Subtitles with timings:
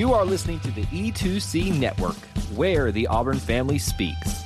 [0.00, 2.16] You are listening to the E2C Network,
[2.56, 4.44] where the Auburn family speaks.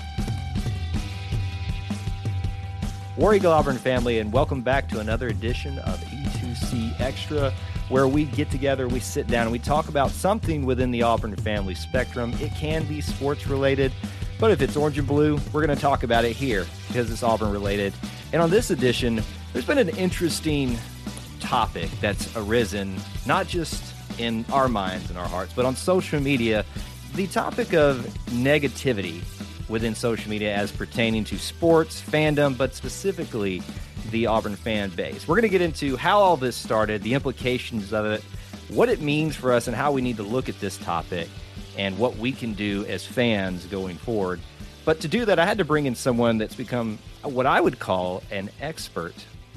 [3.16, 7.52] War Eagle Auburn family, and welcome back to another edition of E2C Extra,
[7.88, 11.36] where we get together, we sit down, and we talk about something within the Auburn
[11.36, 12.34] family spectrum.
[12.40, 13.92] It can be sports related,
[14.40, 17.22] but if it's orange and blue, we're going to talk about it here because it's
[17.22, 17.94] Auburn related.
[18.32, 20.76] And on this edition, there's been an interesting
[21.38, 26.64] topic that's arisen, not just in our minds and our hearts, but on social media,
[27.14, 29.22] the topic of negativity
[29.68, 33.62] within social media as pertaining to sports, fandom, but specifically
[34.10, 35.26] the Auburn fan base.
[35.26, 38.22] We're going to get into how all this started, the implications of it,
[38.68, 41.28] what it means for us, and how we need to look at this topic
[41.76, 44.40] and what we can do as fans going forward.
[44.84, 47.78] But to do that, I had to bring in someone that's become what I would
[47.78, 49.14] call an expert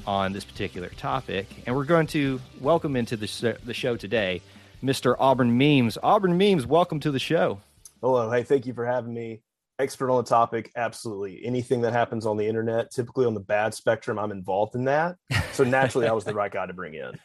[0.08, 1.46] on this particular topic.
[1.66, 4.40] And we're going to welcome into the, sh- the show today
[4.82, 5.14] Mr.
[5.18, 5.98] Auburn Memes.
[6.02, 7.60] Auburn Memes, welcome to the show.
[8.00, 8.30] Hello.
[8.30, 9.42] Hey, thank you for having me.
[9.78, 11.44] Expert on the topic, absolutely.
[11.44, 15.16] Anything that happens on the internet, typically on the bad spectrum, I'm involved in that.
[15.52, 17.18] So naturally, I was the right guy to bring in.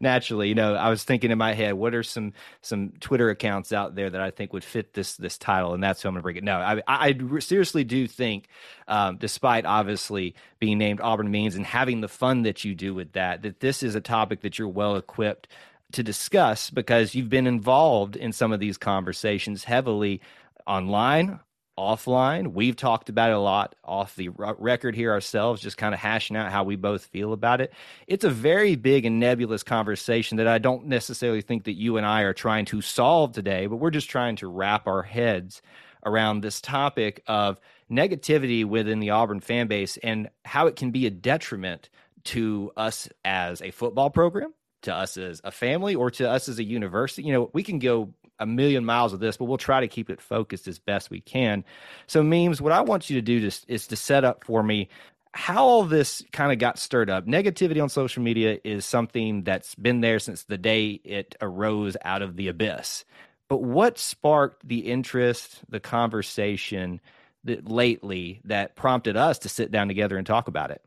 [0.00, 3.72] Naturally, you know, I was thinking in my head, what are some some Twitter accounts
[3.72, 6.22] out there that I think would fit this this title, and that's who I'm to
[6.22, 6.44] bring it.
[6.44, 8.48] No, I, I seriously do think,
[8.88, 13.12] um, despite obviously being named Auburn Memes and having the fun that you do with
[13.12, 15.48] that, that this is a topic that you're well equipped
[15.92, 20.20] to discuss because you've been involved in some of these conversations heavily
[20.66, 21.40] online,
[21.78, 22.52] offline.
[22.52, 26.36] We've talked about it a lot off the record here ourselves, just kind of hashing
[26.36, 27.72] out how we both feel about it.
[28.06, 32.06] It's a very big and nebulous conversation that I don't necessarily think that you and
[32.06, 35.62] I are trying to solve today, but we're just trying to wrap our heads
[36.06, 37.58] around this topic of
[37.90, 41.88] negativity within the Auburn fan base and how it can be a detriment
[42.24, 44.52] to us as a football program
[44.84, 47.22] to us as a family or to us as a university.
[47.22, 50.10] You know, we can go a million miles of this, but we'll try to keep
[50.10, 51.64] it focused as best we can.
[52.06, 54.88] So, memes, what I want you to do just is to set up for me
[55.32, 57.26] how all this kind of got stirred up.
[57.26, 62.22] Negativity on social media is something that's been there since the day it arose out
[62.22, 63.04] of the abyss.
[63.48, 67.00] But what sparked the interest, the conversation
[67.42, 70.82] that lately that prompted us to sit down together and talk about it?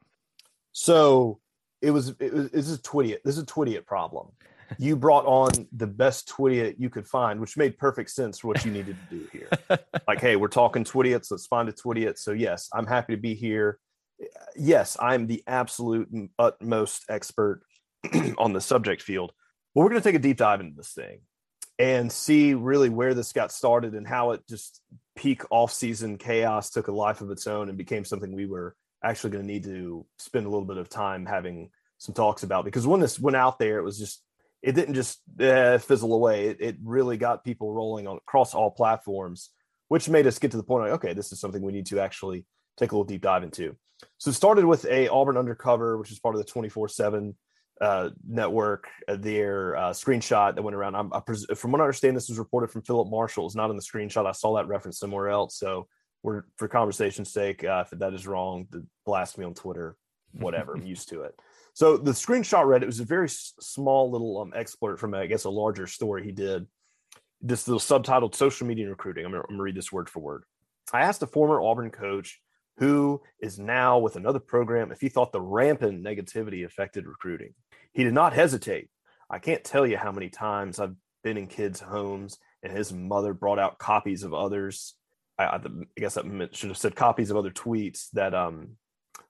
[0.72, 1.40] So,
[1.82, 3.22] it was it was this is Twidiot.
[3.24, 4.30] This is a Twidiot problem.
[4.78, 8.66] You brought on the best Twidiot you could find, which made perfect sense for what
[8.66, 9.50] you needed to do here.
[10.08, 11.32] like, hey, we're talking Twidiots.
[11.32, 12.20] Let's find a Twidiot.
[12.20, 13.80] So yes, I'm happy to be here.
[14.56, 17.62] Yes, I'm the absolute utmost expert
[18.38, 19.32] on the subject field.
[19.74, 21.20] But we're going to take a deep dive into this thing
[21.80, 24.82] and see really where this got started and how it just
[25.16, 29.30] peak off-season chaos took a life of its own and became something we were actually
[29.30, 32.88] going to need to spend a little bit of time having some talks about because
[32.88, 34.24] when this went out there, it was just
[34.62, 36.48] it didn't just uh, fizzle away.
[36.48, 39.52] It, it, really got people rolling on across all platforms,
[39.88, 42.00] which made us get to the point of okay, this is something we need to
[42.00, 42.46] actually
[42.78, 43.76] take a little deep dive into.
[44.18, 47.36] So it started with a Auburn Undercover, which is part of the twenty four seven
[47.82, 48.88] uh, network.
[49.08, 50.96] Uh, their uh, screenshot that went around.
[50.96, 53.46] I'm, I pres- from what I understand, this was reported from Phillip Marshall.
[53.46, 54.26] It's not in the screenshot.
[54.26, 55.58] I saw that reference somewhere else.
[55.58, 55.88] So
[56.24, 58.68] we're for conversation's sake, uh, if that is wrong,
[59.06, 59.96] blast me on Twitter,
[60.32, 60.76] whatever.
[60.76, 61.40] I'm used to it.
[61.78, 65.52] So the screenshot read it was a very small little um, from, I guess, a
[65.52, 66.66] larger story he did.
[67.40, 70.44] This little subtitled "Social Media Recruiting." I'm I'm gonna read this word for word.
[70.92, 72.42] I asked a former Auburn coach
[72.78, 77.54] who is now with another program if he thought the rampant negativity affected recruiting.
[77.94, 78.90] He did not hesitate.
[79.30, 83.36] I can't tell you how many times I've been in kids' homes and his mother
[83.36, 84.96] brought out copies of others
[85.38, 85.60] I, I
[85.96, 86.24] guess I
[86.54, 88.78] should have said copies of other tweets that um,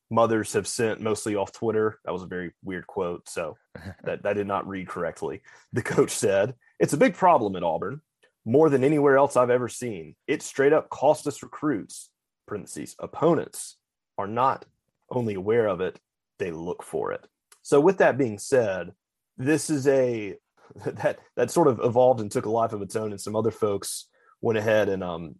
[0.10, 2.00] mothers have sent mostly off Twitter.
[2.06, 3.28] That was a very weird quote.
[3.30, 3.58] So
[4.04, 5.42] that, that did not read correctly.
[5.74, 8.02] The coach said, It's a big problem at Auburn,
[8.46, 10.16] more than anywhere else I've ever seen.
[10.28, 12.10] It straight up cost us recruits,
[12.48, 13.78] parentheses, opponents
[14.18, 14.66] are not
[15.10, 16.00] only aware of it,
[16.40, 17.26] they look for it.
[17.62, 18.92] So with that being said,
[19.38, 20.36] this is a
[20.86, 23.52] that that sort of evolved and took a life of its own and some other
[23.52, 24.10] folks
[24.42, 25.36] went ahead and um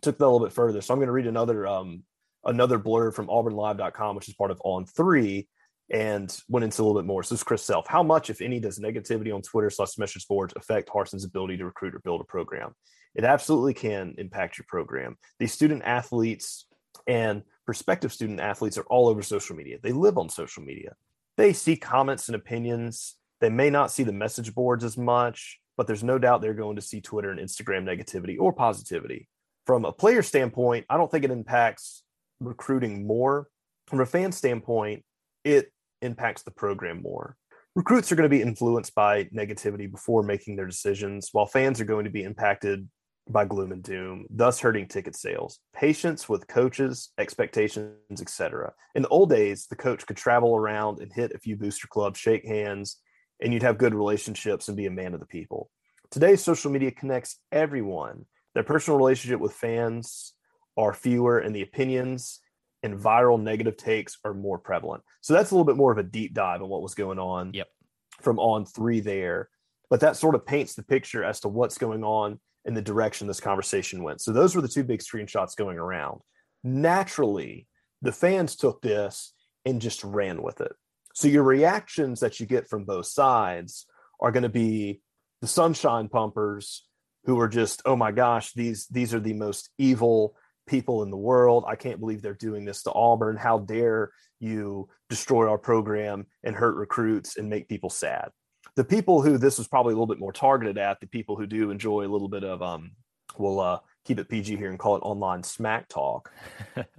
[0.00, 0.80] took that a little bit further.
[0.80, 2.02] So I'm going to read another um,
[2.46, 5.48] another blurb from auburnlive.com, which is part of On Three.
[5.88, 7.22] and went into a little bit more.
[7.22, 7.86] So this is Chris Self.
[7.86, 11.64] How much, if any, does negativity on Twitter slash message boards affect Harsin's ability to
[11.64, 12.74] recruit or build a program?
[13.14, 15.16] It absolutely can impact your program.
[15.38, 16.66] These student athletes
[17.06, 19.78] and prospective student athletes are all over social media.
[19.80, 20.94] They live on social media.
[21.36, 23.16] They see comments and opinions.
[23.40, 26.76] They may not see the message boards as much, but there's no doubt they're going
[26.76, 29.28] to see Twitter and Instagram negativity or positivity.
[29.66, 32.02] From a player standpoint, I don't think it impacts
[32.40, 33.48] recruiting more.
[33.86, 35.04] From a fan standpoint,
[35.44, 35.72] it
[36.02, 37.36] impacts the program more.
[37.74, 41.84] Recruits are going to be influenced by negativity before making their decisions, while fans are
[41.84, 42.88] going to be impacted
[43.28, 45.58] by gloom and doom, thus hurting ticket sales.
[45.74, 48.72] Patience with coaches, expectations, etc.
[48.94, 52.18] In the old days, the coach could travel around and hit a few booster clubs,
[52.18, 52.98] shake hands,
[53.42, 55.70] and you'd have good relationships and be a man of the people.
[56.10, 58.26] Today, social media connects everyone.
[58.54, 60.32] Their personal relationship with fans
[60.76, 62.40] are fewer, and the opinions
[62.82, 65.02] and viral negative takes are more prevalent.
[65.20, 67.52] So that's a little bit more of a deep dive on what was going on
[67.54, 67.68] yep.
[68.20, 69.48] from on three there.
[69.88, 73.26] But that sort of paints the picture as to what's going on in the direction
[73.26, 74.20] this conversation went.
[74.20, 76.20] So those were the two big screenshots going around.
[76.64, 77.66] Naturally,
[78.02, 79.32] the fans took this
[79.64, 80.72] and just ran with it.
[81.14, 83.86] So your reactions that you get from both sides
[84.20, 85.00] are going to be
[85.40, 86.86] the sunshine pumpers
[87.24, 91.16] who are just, oh my gosh, these these are the most evil people in the
[91.16, 91.64] world.
[91.66, 93.36] I can't believe they're doing this to Auburn.
[93.36, 94.10] How dare
[94.40, 98.30] you destroy our program and hurt recruits and make people sad?
[98.74, 101.46] The people who this was probably a little bit more targeted at, the people who
[101.46, 102.92] do enjoy a little bit of um
[103.38, 106.30] we'll uh keep it PG here and call it online smack talk.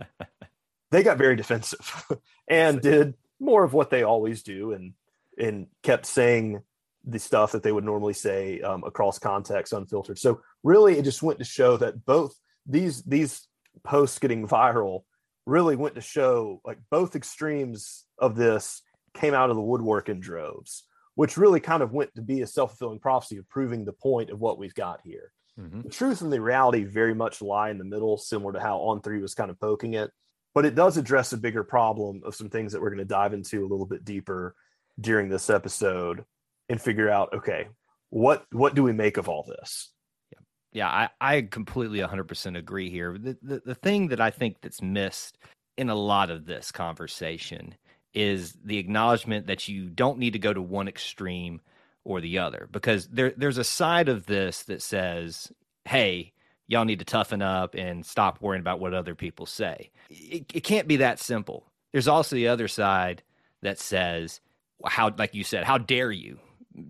[0.91, 2.05] they got very defensive
[2.47, 4.93] and did more of what they always do and
[5.37, 6.61] and kept saying
[7.05, 11.23] the stuff that they would normally say um, across context unfiltered so really it just
[11.23, 12.35] went to show that both
[12.65, 13.46] these these
[13.83, 15.01] posts getting viral
[15.45, 18.81] really went to show like both extremes of this
[19.13, 20.83] came out of the woodwork in droves
[21.15, 24.39] which really kind of went to be a self-fulfilling prophecy of proving the point of
[24.39, 25.81] what we've got here mm-hmm.
[25.81, 29.01] the truth and the reality very much lie in the middle similar to how on
[29.01, 30.11] three was kind of poking it
[30.53, 33.33] but it does address a bigger problem of some things that we're going to dive
[33.33, 34.55] into a little bit deeper
[34.99, 36.25] during this episode
[36.69, 37.67] and figure out okay
[38.09, 39.91] what what do we make of all this
[40.77, 44.81] yeah, i i completely 100% agree here the, the the thing that i think that's
[44.81, 45.37] missed
[45.77, 47.75] in a lot of this conversation
[48.13, 51.61] is the acknowledgement that you don't need to go to one extreme
[52.03, 55.51] or the other because there there's a side of this that says
[55.85, 56.33] hey
[56.67, 59.89] y'all need to toughen up and stop worrying about what other people say.
[60.09, 61.65] It, it can't be that simple.
[61.91, 63.23] There's also the other side
[63.61, 64.41] that says,
[64.85, 66.39] how, like you said, how dare you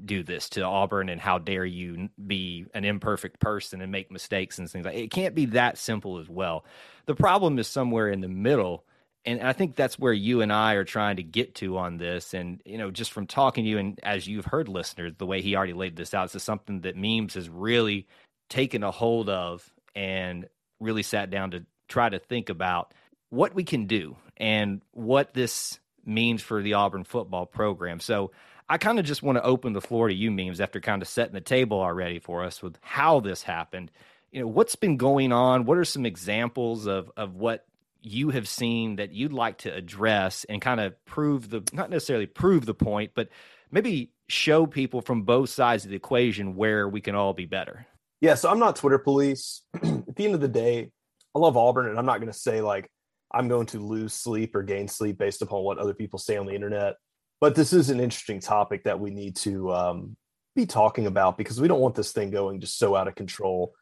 [0.05, 4.59] do this to Auburn and how dare you be an imperfect person and make mistakes
[4.59, 6.65] and things like it can't be that simple as well.
[7.05, 8.83] The problem is somewhere in the middle.
[9.25, 12.33] And I think that's where you and I are trying to get to on this.
[12.33, 15.41] And, you know, just from talking to you and as you've heard listeners, the way
[15.41, 18.07] he already laid this out, this is something that memes has really
[18.49, 20.47] taken a hold of and
[20.79, 22.93] really sat down to try to think about
[23.29, 27.99] what we can do and what this means for the Auburn football program.
[27.99, 28.31] So
[28.69, 31.07] I kind of just want to open the floor to you, memes, after kind of
[31.07, 33.91] setting the table already for us with how this happened.
[34.31, 35.65] You know, what's been going on?
[35.65, 37.65] What are some examples of of what
[38.01, 42.25] you have seen that you'd like to address and kind of prove the not necessarily
[42.25, 43.29] prove the point, but
[43.71, 47.85] maybe show people from both sides of the equation where we can all be better?
[48.19, 49.61] Yeah, so I'm not Twitter police.
[49.75, 50.91] At the end of the day,
[51.35, 52.89] I love Auburn, and I'm not going to say like
[53.31, 56.45] I'm going to lose sleep or gain sleep based upon what other people say on
[56.45, 56.95] the internet.
[57.39, 60.17] But this is an interesting topic that we need to um,
[60.55, 63.73] be talking about because we don't want this thing going just so out of control.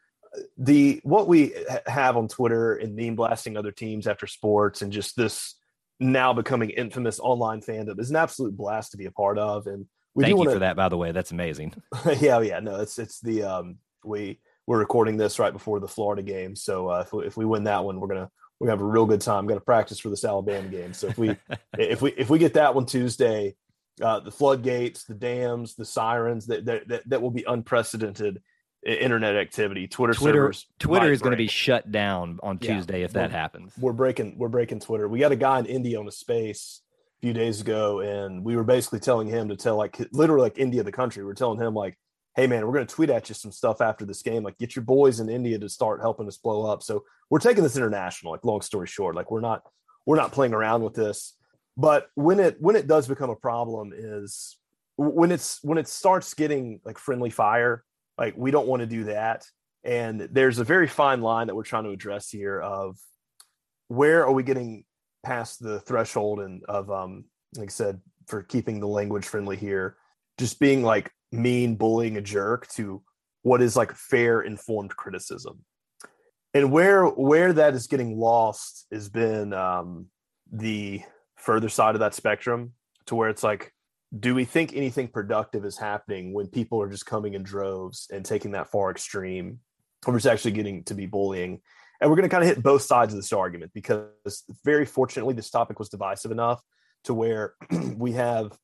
[0.58, 1.54] The what we
[1.88, 5.56] have on Twitter and meme blasting other teams after sports and just this
[6.00, 9.68] now becoming infamous online fandom is an absolute blast to be a part of.
[9.68, 10.50] And we thank do wanna...
[10.50, 11.14] you for that, by the way.
[11.14, 11.74] That's amazing.
[12.20, 16.24] yeah, yeah, no, it's it's the um, we we're recording this right before the Florida
[16.24, 18.86] game, so uh, if we, if we win that one, we're gonna gonna have a
[18.86, 19.48] real good time.
[19.48, 20.94] Got to practice for this Alabama game.
[20.94, 21.36] So if we
[21.78, 23.56] if we if we get that one Tuesday,
[24.02, 28.42] uh, the floodgates, the dams, the sirens, that that that, that will be unprecedented
[28.86, 29.88] internet activity.
[29.88, 30.68] Twitter, Twitter servers.
[30.80, 33.74] Twitter is going to be shut down on Tuesday yeah, if that happens.
[33.80, 35.08] We're breaking we're breaking Twitter.
[35.08, 36.82] We got a guy in India on a space
[37.20, 40.58] a few days ago, and we were basically telling him to tell like literally like
[40.58, 41.26] India the country.
[41.26, 41.98] We're telling him like
[42.36, 44.44] hey man, we're going to tweet at you some stuff after this game.
[44.44, 46.84] Like, get your boys in India to start helping us blow up.
[46.84, 48.34] So we're taking this international.
[48.34, 49.64] Like, long story short, like we're not
[50.06, 51.36] we're not playing around with this.
[51.78, 54.58] But when it when it does become a problem is
[54.98, 57.84] when it's when it starts getting like friendly fire.
[58.18, 59.46] Like we don't want to do that.
[59.84, 62.98] And there's a very fine line that we're trying to address here of
[63.88, 64.86] where are we getting
[65.24, 67.26] past the threshold and of um
[67.58, 69.98] like I said, for keeping the language friendly here,
[70.38, 73.02] just being like mean, bullying a jerk to
[73.42, 75.64] what is like fair, informed criticism.
[76.54, 80.08] And where where that is getting lost has been um,
[80.52, 81.02] the
[81.36, 82.74] further side of that spectrum,
[83.08, 83.74] to where it's like,
[84.18, 88.26] do we think anything productive is happening when people are just coming in droves and
[88.26, 89.60] taking that far extreme,
[90.08, 91.62] or it's actually getting to be bullying?
[92.02, 95.34] And we're going to kind of hit both sides of this argument because very fortunately,
[95.34, 96.62] this topic was divisive enough
[97.04, 97.54] to where
[97.96, 98.58] we have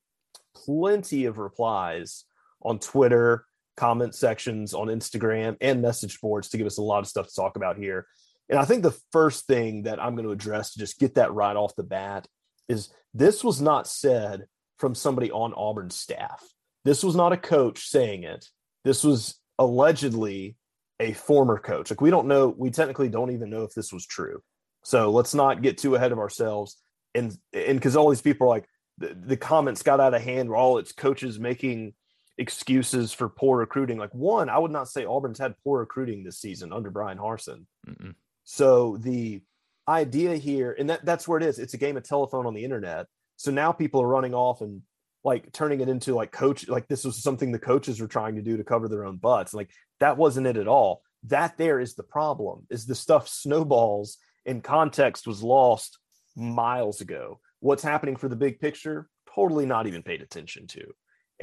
[0.54, 2.24] plenty of replies
[2.64, 3.44] on Twitter,
[3.76, 7.34] comment sections on Instagram, and message boards to give us a lot of stuff to
[7.34, 8.06] talk about here.
[8.48, 11.32] And I think the first thing that I'm going to address to just get that
[11.32, 12.26] right off the bat
[12.68, 14.46] is this was not said
[14.78, 16.42] from somebody on Auburn's staff.
[16.84, 18.46] This was not a coach saying it.
[18.84, 20.56] This was allegedly
[20.98, 21.90] a former coach.
[21.90, 24.42] Like we don't know, we technically don't even know if this was true.
[24.84, 26.76] So let's not get too ahead of ourselves.
[27.14, 28.66] And and because all these people are like
[28.98, 31.94] the, the comments got out of hand where all its coaches making
[32.38, 33.98] excuses for poor recruiting.
[33.98, 37.66] Like one, I would not say Auburn's had poor recruiting this season under Brian Harsin.
[37.86, 38.14] Mm-mm.
[38.44, 39.42] So the
[39.88, 41.58] idea here, and that, that's where it is.
[41.58, 43.06] It's a game of telephone on the internet.
[43.36, 44.82] So now people are running off and
[45.24, 48.42] like turning it into like coach, like this was something the coaches were trying to
[48.42, 49.54] do to cover their own butts.
[49.54, 49.70] Like
[50.00, 51.02] that wasn't it at all.
[51.24, 52.66] That there is the problem.
[52.70, 55.98] Is the stuff snowballs and context was lost
[56.36, 57.40] miles ago.
[57.60, 59.08] What's happening for the big picture?
[59.32, 60.92] Totally not even paid attention to.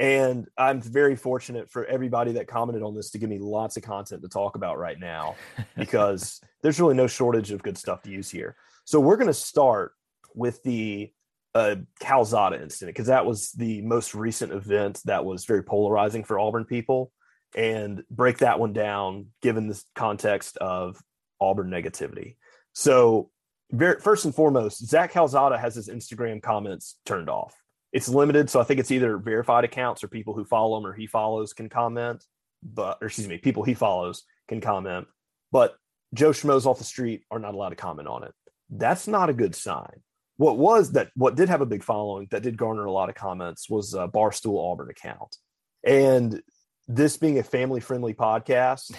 [0.00, 3.82] And I'm very fortunate for everybody that commented on this to give me lots of
[3.82, 5.36] content to talk about right now
[5.76, 8.56] because there's really no shortage of good stuff to use here.
[8.84, 9.92] So we're going to start
[10.34, 11.12] with the
[11.54, 16.38] uh, Calzada incident because that was the most recent event that was very polarizing for
[16.38, 17.12] Auburn people
[17.54, 20.98] and break that one down given the context of
[21.42, 22.36] Auburn negativity.
[22.72, 23.30] So,
[23.70, 27.54] very, first and foremost, Zach Calzada has his Instagram comments turned off
[27.92, 30.92] it's limited, so I think it's either verified accounts or people who follow him or
[30.92, 32.24] he follows can comment.
[32.62, 35.06] But or excuse me, people he follows can comment.
[35.50, 35.74] But
[36.14, 38.32] Joe Schmoes off the street are not allowed to comment on it.
[38.68, 40.02] That's not a good sign.
[40.36, 41.10] What was that?
[41.14, 44.08] What did have a big following that did garner a lot of comments was a
[44.08, 45.36] Barstool Auburn account,
[45.84, 46.40] and
[46.88, 48.94] this being a family friendly podcast,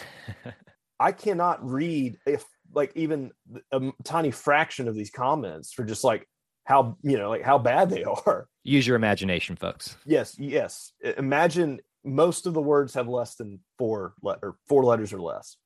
[0.99, 3.31] I cannot read if like even
[3.71, 6.27] a tiny fraction of these comments for just like
[6.63, 9.97] how you know like how bad they are use your imagination folks.
[10.05, 10.93] Yes yes.
[11.17, 15.57] Imagine most of the words have less than four le- or four letters or less.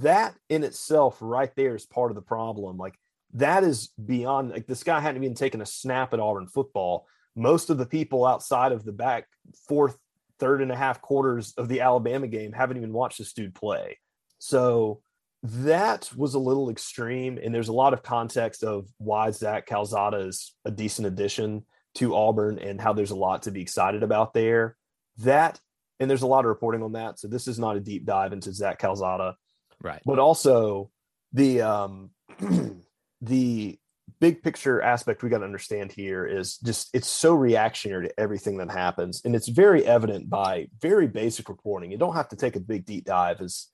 [0.00, 2.76] That in itself right there is part of the problem.
[2.76, 2.98] Like
[3.34, 7.06] that is beyond like this guy hadn't even taken a snap at auburn football.
[7.34, 9.26] Most of the people outside of the back
[9.68, 9.98] fourth
[10.38, 13.98] third and a half quarters of the alabama game haven't even watched this dude play.
[14.38, 15.00] So
[15.42, 20.18] that was a little extreme, and there's a lot of context of why Zach Calzada
[20.18, 21.64] is a decent addition
[21.96, 24.76] to Auburn and how there's a lot to be excited about there.
[25.18, 25.60] That
[25.98, 28.32] and there's a lot of reporting on that, so this is not a deep dive
[28.32, 29.36] into Zach Calzada,
[29.82, 30.02] right?
[30.04, 30.90] But also
[31.32, 32.10] the um,
[33.20, 33.78] the
[34.20, 38.58] big picture aspect we got to understand here is just it's so reactionary to everything
[38.58, 41.90] that happens, and it's very evident by very basic reporting.
[41.90, 43.68] You don't have to take a big deep dive as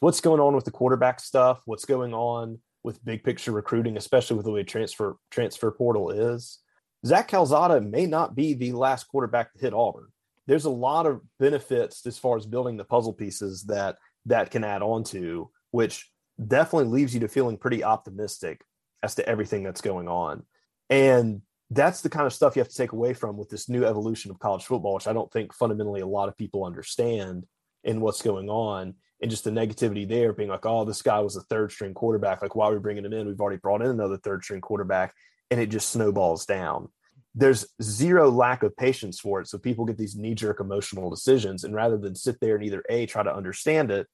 [0.00, 4.36] what's going on with the quarterback stuff, what's going on with big picture recruiting, especially
[4.36, 6.58] with the way transfer transfer portal is.
[7.06, 10.08] Zach Calzada may not be the last quarterback to hit Auburn.
[10.48, 14.64] There's a lot of benefits as far as building the puzzle pieces that that can
[14.64, 16.10] add on to, which
[16.44, 18.64] definitely leaves you to feeling pretty optimistic
[19.04, 20.42] as to everything that's going on.
[20.90, 23.84] And that's the kind of stuff you have to take away from with this new
[23.84, 27.44] evolution of college football, which I don't think fundamentally a lot of people understand
[27.84, 31.36] in what's going on and just the negativity there being like, oh, this guy was
[31.36, 32.42] a third string quarterback.
[32.42, 33.26] Like, why are we bringing him in?
[33.26, 35.14] We've already brought in another third string quarterback,
[35.50, 36.88] and it just snowballs down.
[37.38, 39.48] There's zero lack of patience for it.
[39.48, 41.64] So people get these knee jerk emotional decisions.
[41.64, 44.06] And rather than sit there and either A, try to understand it,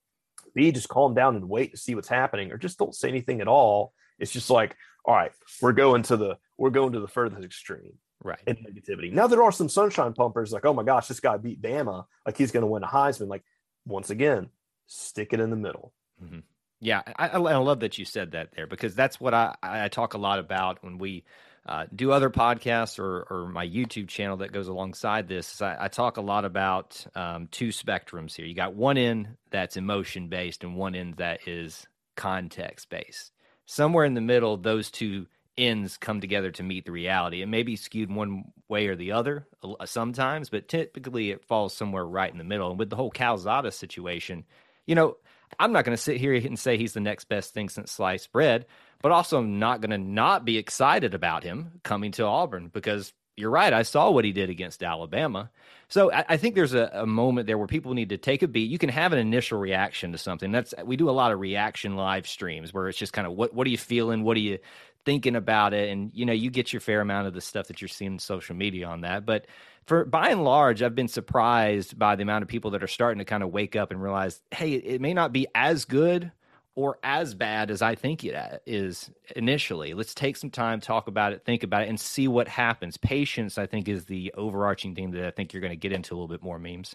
[0.54, 3.40] B, just calm down and wait to see what's happening, or just don't say anything
[3.40, 3.92] at all.
[4.18, 7.94] It's just like, all right, we're going to the we're going to the furthest extreme
[8.22, 9.12] right in negativity.
[9.12, 12.36] Now there are some sunshine pumpers like, oh my gosh, this guy beat Bama, like
[12.36, 13.28] he's going to win a Heisman.
[13.28, 13.44] Like
[13.86, 14.50] once again,
[14.86, 15.92] stick it in the middle.
[16.22, 16.40] Mm-hmm.
[16.84, 20.14] Yeah, I, I, love that you said that there because that's what I, I talk
[20.14, 21.22] a lot about when we
[21.64, 25.62] uh, do other podcasts or, or my YouTube channel that goes alongside this.
[25.62, 28.46] I, I talk a lot about um, two spectrums here.
[28.46, 31.86] You got one end that's emotion based and one end that is
[32.16, 33.30] context based.
[33.64, 37.42] Somewhere in the middle, those two ends come together to meet the reality.
[37.42, 39.46] It may be skewed one way or the other
[39.84, 42.70] sometimes, but typically it falls somewhere right in the middle.
[42.70, 44.44] And with the whole Calzada situation,
[44.84, 45.16] you know,
[45.58, 48.32] I'm not going to sit here and say he's the next best thing since sliced
[48.32, 48.66] bread,
[49.02, 53.12] but also I'm not going to not be excited about him coming to Auburn because
[53.36, 53.72] you're right.
[53.72, 55.50] I saw what he did against Alabama.
[55.88, 58.48] So I, I think there's a, a, moment there where people need to take a
[58.48, 58.70] beat.
[58.70, 60.52] You can have an initial reaction to something.
[60.52, 63.54] That's we do a lot of reaction live streams where it's just kind of what
[63.54, 64.22] what are you feeling?
[64.22, 64.58] What are you
[65.04, 65.90] thinking about it?
[65.90, 68.54] And you know, you get your fair amount of the stuff that you're seeing social
[68.54, 69.26] media on that.
[69.26, 69.46] But
[69.86, 73.18] for by and large, I've been surprised by the amount of people that are starting
[73.18, 76.32] to kind of wake up and realize, hey, it may not be as good
[76.74, 79.92] or as bad as I think it uh, is initially.
[79.92, 82.96] Let's take some time, talk about it, think about it, and see what happens.
[82.96, 86.14] Patience, I think, is the overarching thing that I think you're going to get into
[86.14, 86.94] a little bit more memes.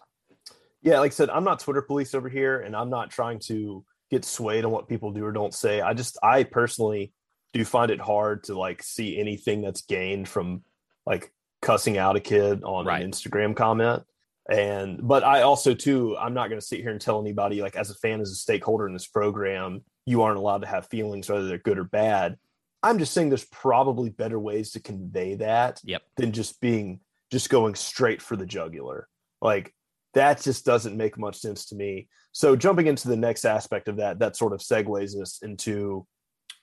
[0.82, 3.84] Yeah, like I said, I'm not Twitter police over here, and I'm not trying to
[4.10, 5.82] get swayed on what people do or don't say.
[5.82, 7.12] I just, I personally
[7.54, 10.64] do you find it hard to like see anything that's gained from
[11.06, 13.02] like cussing out a kid on right.
[13.02, 14.04] an Instagram comment
[14.50, 17.76] and but i also too i'm not going to sit here and tell anybody like
[17.76, 21.30] as a fan as a stakeholder in this program you aren't allowed to have feelings
[21.30, 22.38] whether they're good or bad
[22.82, 26.02] i'm just saying there's probably better ways to convey that yep.
[26.16, 27.00] than just being
[27.30, 29.08] just going straight for the jugular
[29.42, 29.74] like
[30.14, 33.98] that just doesn't make much sense to me so jumping into the next aspect of
[33.98, 36.08] that that sort of segues us into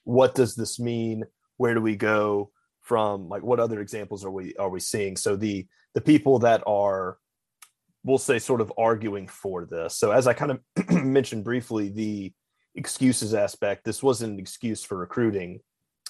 [0.04, 1.24] what does this mean
[1.56, 5.36] where do we go from like what other examples are we are we seeing so
[5.36, 7.18] the the people that are
[8.04, 9.96] we'll say sort of arguing for this.
[9.96, 10.60] So as I kind of
[11.04, 12.32] mentioned briefly, the
[12.74, 15.60] excuses aspect, this wasn't an excuse for recruiting,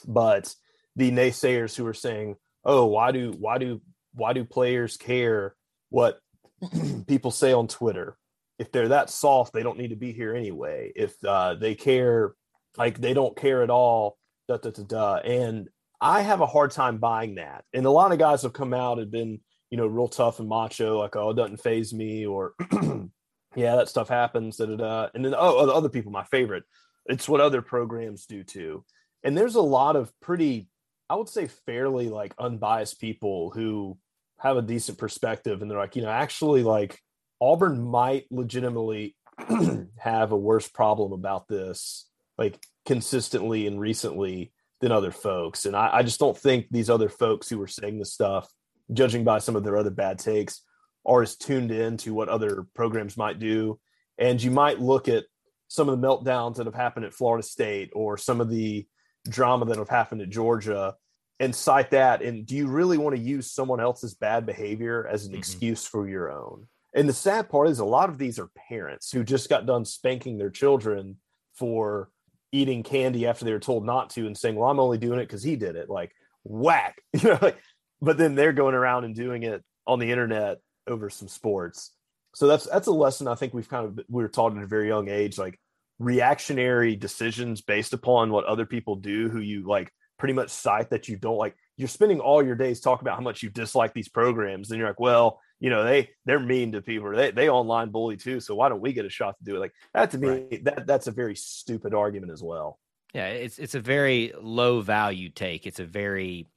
[0.07, 0.53] but
[0.97, 3.81] the naysayers who are saying, "Oh, why do why do
[4.13, 5.55] why do players care
[5.89, 6.19] what
[7.07, 8.17] people say on Twitter?
[8.59, 10.93] If they're that soft, they don't need to be here anyway.
[10.95, 12.35] If uh, they care,
[12.76, 14.16] like they don't care at all."
[14.49, 15.14] Da, da, da, da.
[15.16, 15.69] And
[16.00, 17.64] I have a hard time buying that.
[17.73, 19.40] And a lot of guys have come out and been
[19.75, 22.54] you know, real tough and macho, like, oh, it doesn't phase me, or
[23.57, 24.57] yeah, that stuff happens.
[24.57, 25.09] Da, da, da.
[25.14, 26.62] And then, oh, other people, my favorite,
[27.07, 28.85] it's what other programs do too.
[29.25, 30.69] And there's a lot of pretty,
[31.11, 33.99] I would say, fairly like unbiased people who
[34.38, 35.61] have a decent perspective.
[35.61, 37.00] And they're like, you know, actually, like
[37.40, 39.17] Auburn might legitimately
[39.99, 45.66] have a worse problem about this, like consistently and recently than other folks.
[45.66, 48.49] And I, I just don't think these other folks who were saying this stuff
[48.92, 50.62] judging by some of their other bad takes,
[51.06, 53.78] are as tuned in to what other programs might do.
[54.18, 55.25] And you might look at
[55.68, 58.86] some of the meltdowns that have happened at Florida State or some of the
[59.28, 60.94] drama that have happened at Georgia
[61.40, 62.23] and cite that.
[62.23, 65.38] And do you really want to use someone else's bad behavior as an mm-hmm.
[65.38, 66.66] excuse for your own?
[66.94, 69.84] And the sad part is a lot of these are parents who just got done
[69.84, 71.16] spanking their children
[71.54, 72.08] for
[72.54, 75.26] eating candy after they were told not to and saying, Well, I'm only doing it
[75.26, 75.90] because he did it.
[75.90, 76.12] Like,
[76.45, 77.00] whack.
[77.14, 77.58] You know, like
[78.04, 81.93] but then they're going around and doing it on the internet over some sports.
[82.34, 84.67] So that's that's a lesson I think we've kind of we were taught at a
[84.67, 85.58] very young age, like
[85.99, 91.08] reactionary decisions based upon what other people do, who you like pretty much cite that
[91.08, 91.56] you don't like.
[91.76, 94.88] You're spending all your days talking about how much you dislike these programs, and you're
[94.88, 97.11] like, well, you know, they they're mean to people.
[97.13, 98.39] They they online bully too.
[98.39, 99.61] So why don't we get a shot to do it?
[99.61, 100.65] Like that to me, right.
[100.65, 102.79] that that's a very stupid argument as well.
[103.15, 105.67] Yeah, it's it's a very low value take.
[105.67, 106.49] It's a very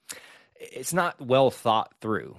[0.59, 2.35] it's not well thought through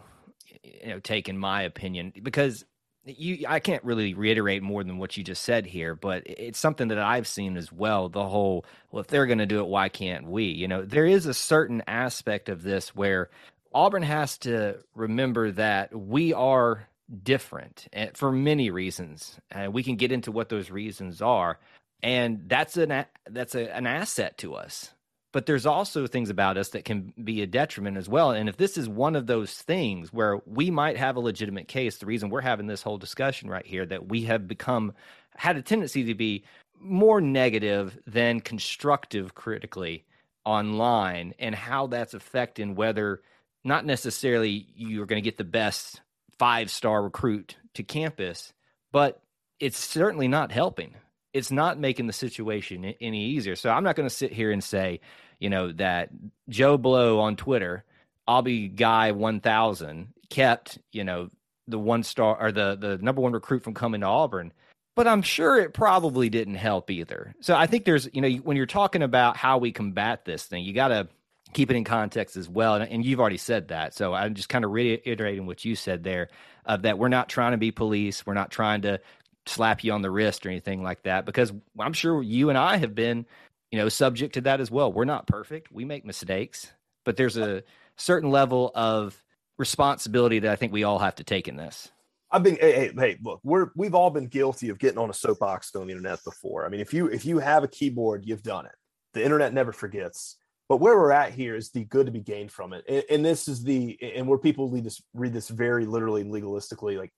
[0.63, 2.67] you know take in my opinion because
[3.07, 6.89] you I can't really reiterate more than what you just said here, but it's something
[6.89, 8.11] that I've seen as well.
[8.11, 10.45] The whole, well, if they're going to do it, why can't we?
[10.45, 13.31] You know, there is a certain aspect of this where
[13.75, 16.89] Auburn has to remember that we are
[17.23, 21.59] different eh, for many reasons, and we can get into what those reasons are,
[22.03, 24.93] and that's an that's a, an asset to us
[25.33, 28.31] but there's also things about us that can be a detriment as well.
[28.31, 31.99] And if this is one of those things where we might have a legitimate case,
[31.99, 34.95] the reason we're having this whole discussion right here, that we have become
[35.37, 36.45] had a tendency to be
[36.81, 40.05] more negative than constructive critically
[40.45, 43.21] online and how that's affecting whether
[43.69, 46.01] not necessarily you're going to get the best
[46.39, 48.53] five star recruit to campus,
[48.93, 49.23] but
[49.61, 50.95] it's certainly not helping
[51.33, 53.57] it's not making the situation any easier.
[53.57, 55.01] So I'm not going to sit here and say,
[55.39, 56.11] you know, that
[56.49, 57.85] Joe Blow on Twitter,
[58.27, 61.29] I'll be guy 1000 kept, you know,
[61.67, 64.53] the one star or the the number one recruit from coming to Auburn.
[64.97, 67.35] But I'm sure it probably didn't help either.
[67.41, 70.65] So I think there's, you know, when you're talking about how we combat this thing,
[70.65, 71.09] you got to
[71.53, 72.75] keep it in context as well.
[72.75, 73.95] And, and, you've already said that.
[73.95, 76.29] So I'm just kind of reiterating what you said there
[76.67, 78.27] of that we're not trying to be police.
[78.27, 79.01] We're not trying to
[79.47, 82.77] slap you on the wrist or anything like that because I'm sure you and I
[82.77, 83.27] have been,
[83.71, 84.93] you know, subject to that as well.
[84.93, 85.73] We're not perfect.
[85.73, 86.71] We make mistakes,
[87.05, 87.63] but there's a
[87.97, 89.21] certain level of
[89.59, 91.91] responsibility that I think we all have to take in this.
[92.31, 95.15] I've been hey, hey, hey, look, we're we've all been guilty of getting on a
[95.15, 96.67] soapbox on the internet before.
[96.67, 98.75] I mean, if you if you have a keyboard, you've done it.
[99.15, 100.37] The internet never forgets.
[100.69, 102.85] But where we're at here is the good to be gained from it.
[102.89, 106.33] And, and this is the and where people read this read this very literally and
[106.33, 107.13] legalistically like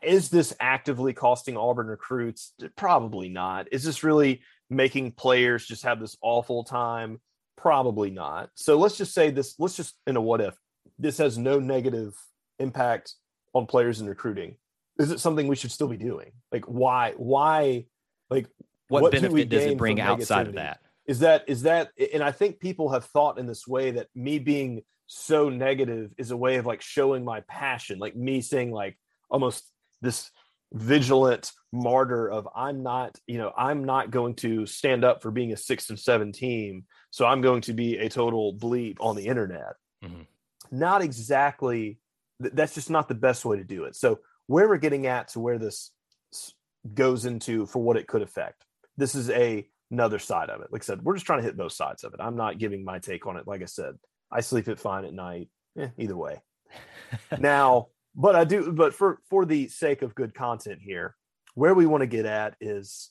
[0.00, 2.54] is this actively costing auburn recruits?
[2.76, 3.70] Probably not.
[3.72, 7.20] Is this really making players just have this awful time?
[7.56, 8.50] Probably not.
[8.54, 10.54] So let's just say this let's just in a what if
[10.98, 12.14] this has no negative
[12.60, 13.14] impact
[13.52, 14.56] on players in recruiting.
[14.98, 16.30] Is it something we should still be doing?
[16.52, 17.86] Like why why
[18.30, 18.46] like
[18.88, 22.32] what, what benefit does it bring outside of that is that is that and i
[22.32, 26.56] think people have thought in this way that me being so negative is a way
[26.56, 28.98] of like showing my passion like me saying like
[29.30, 29.64] almost
[30.00, 30.30] this
[30.72, 35.52] vigilant martyr of i'm not you know i'm not going to stand up for being
[35.52, 39.26] a six and seven team so i'm going to be a total bleep on the
[39.26, 40.22] internet mm-hmm.
[40.70, 41.98] not exactly
[42.40, 45.38] that's just not the best way to do it so where we're getting at to
[45.38, 45.92] where this
[46.92, 48.64] goes into for what it could affect
[48.96, 50.68] this is a another side of it.
[50.70, 52.20] Like I said, we're just trying to hit both sides of it.
[52.20, 53.46] I'm not giving my take on it.
[53.46, 53.94] Like I said,
[54.30, 55.48] I sleep it fine at night.
[55.78, 56.40] Eh, either way.
[57.38, 58.72] now, but I do.
[58.72, 61.16] But for for the sake of good content here,
[61.54, 63.10] where we want to get at is,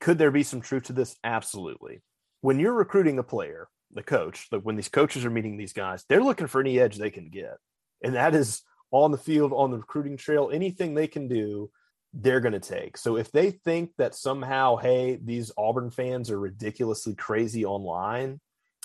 [0.00, 1.16] could there be some truth to this?
[1.24, 2.02] Absolutely.
[2.40, 6.04] When you're recruiting a player, the coach, like when these coaches are meeting these guys,
[6.08, 7.56] they're looking for any edge they can get,
[8.02, 11.70] and that is on the field, on the recruiting trail, anything they can do
[12.14, 12.96] they're going to take.
[12.96, 18.40] So if they think that somehow, hey, these Auburn fans are ridiculously crazy online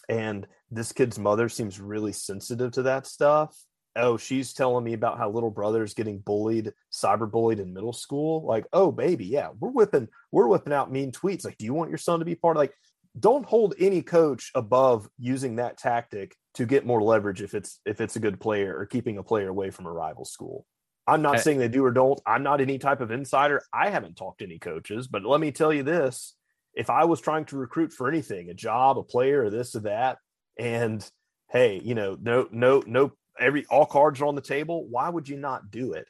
[0.08, 3.56] and this kid's mother seems really sensitive to that stuff.
[3.96, 8.46] Oh, she's telling me about how little brother's getting bullied, cyber bullied in middle school.
[8.46, 11.46] Like, oh baby, yeah, we're whipping, we're whipping out mean tweets.
[11.46, 12.74] Like, do you want your son to be part of like
[13.20, 18.02] don't hold any coach above using that tactic to get more leverage if it's if
[18.02, 20.66] it's a good player or keeping a player away from a rival school.
[21.10, 22.20] I'm not saying they do or don't.
[22.26, 23.64] I'm not any type of insider.
[23.74, 26.36] I haven't talked to any coaches, but let me tell you this.
[26.74, 29.82] If I was trying to recruit for anything, a job, a player, or this or
[29.82, 30.20] that,
[30.58, 31.08] and
[31.50, 35.28] hey, you know, no, no, no, every all cards are on the table, why would
[35.28, 36.08] you not do it?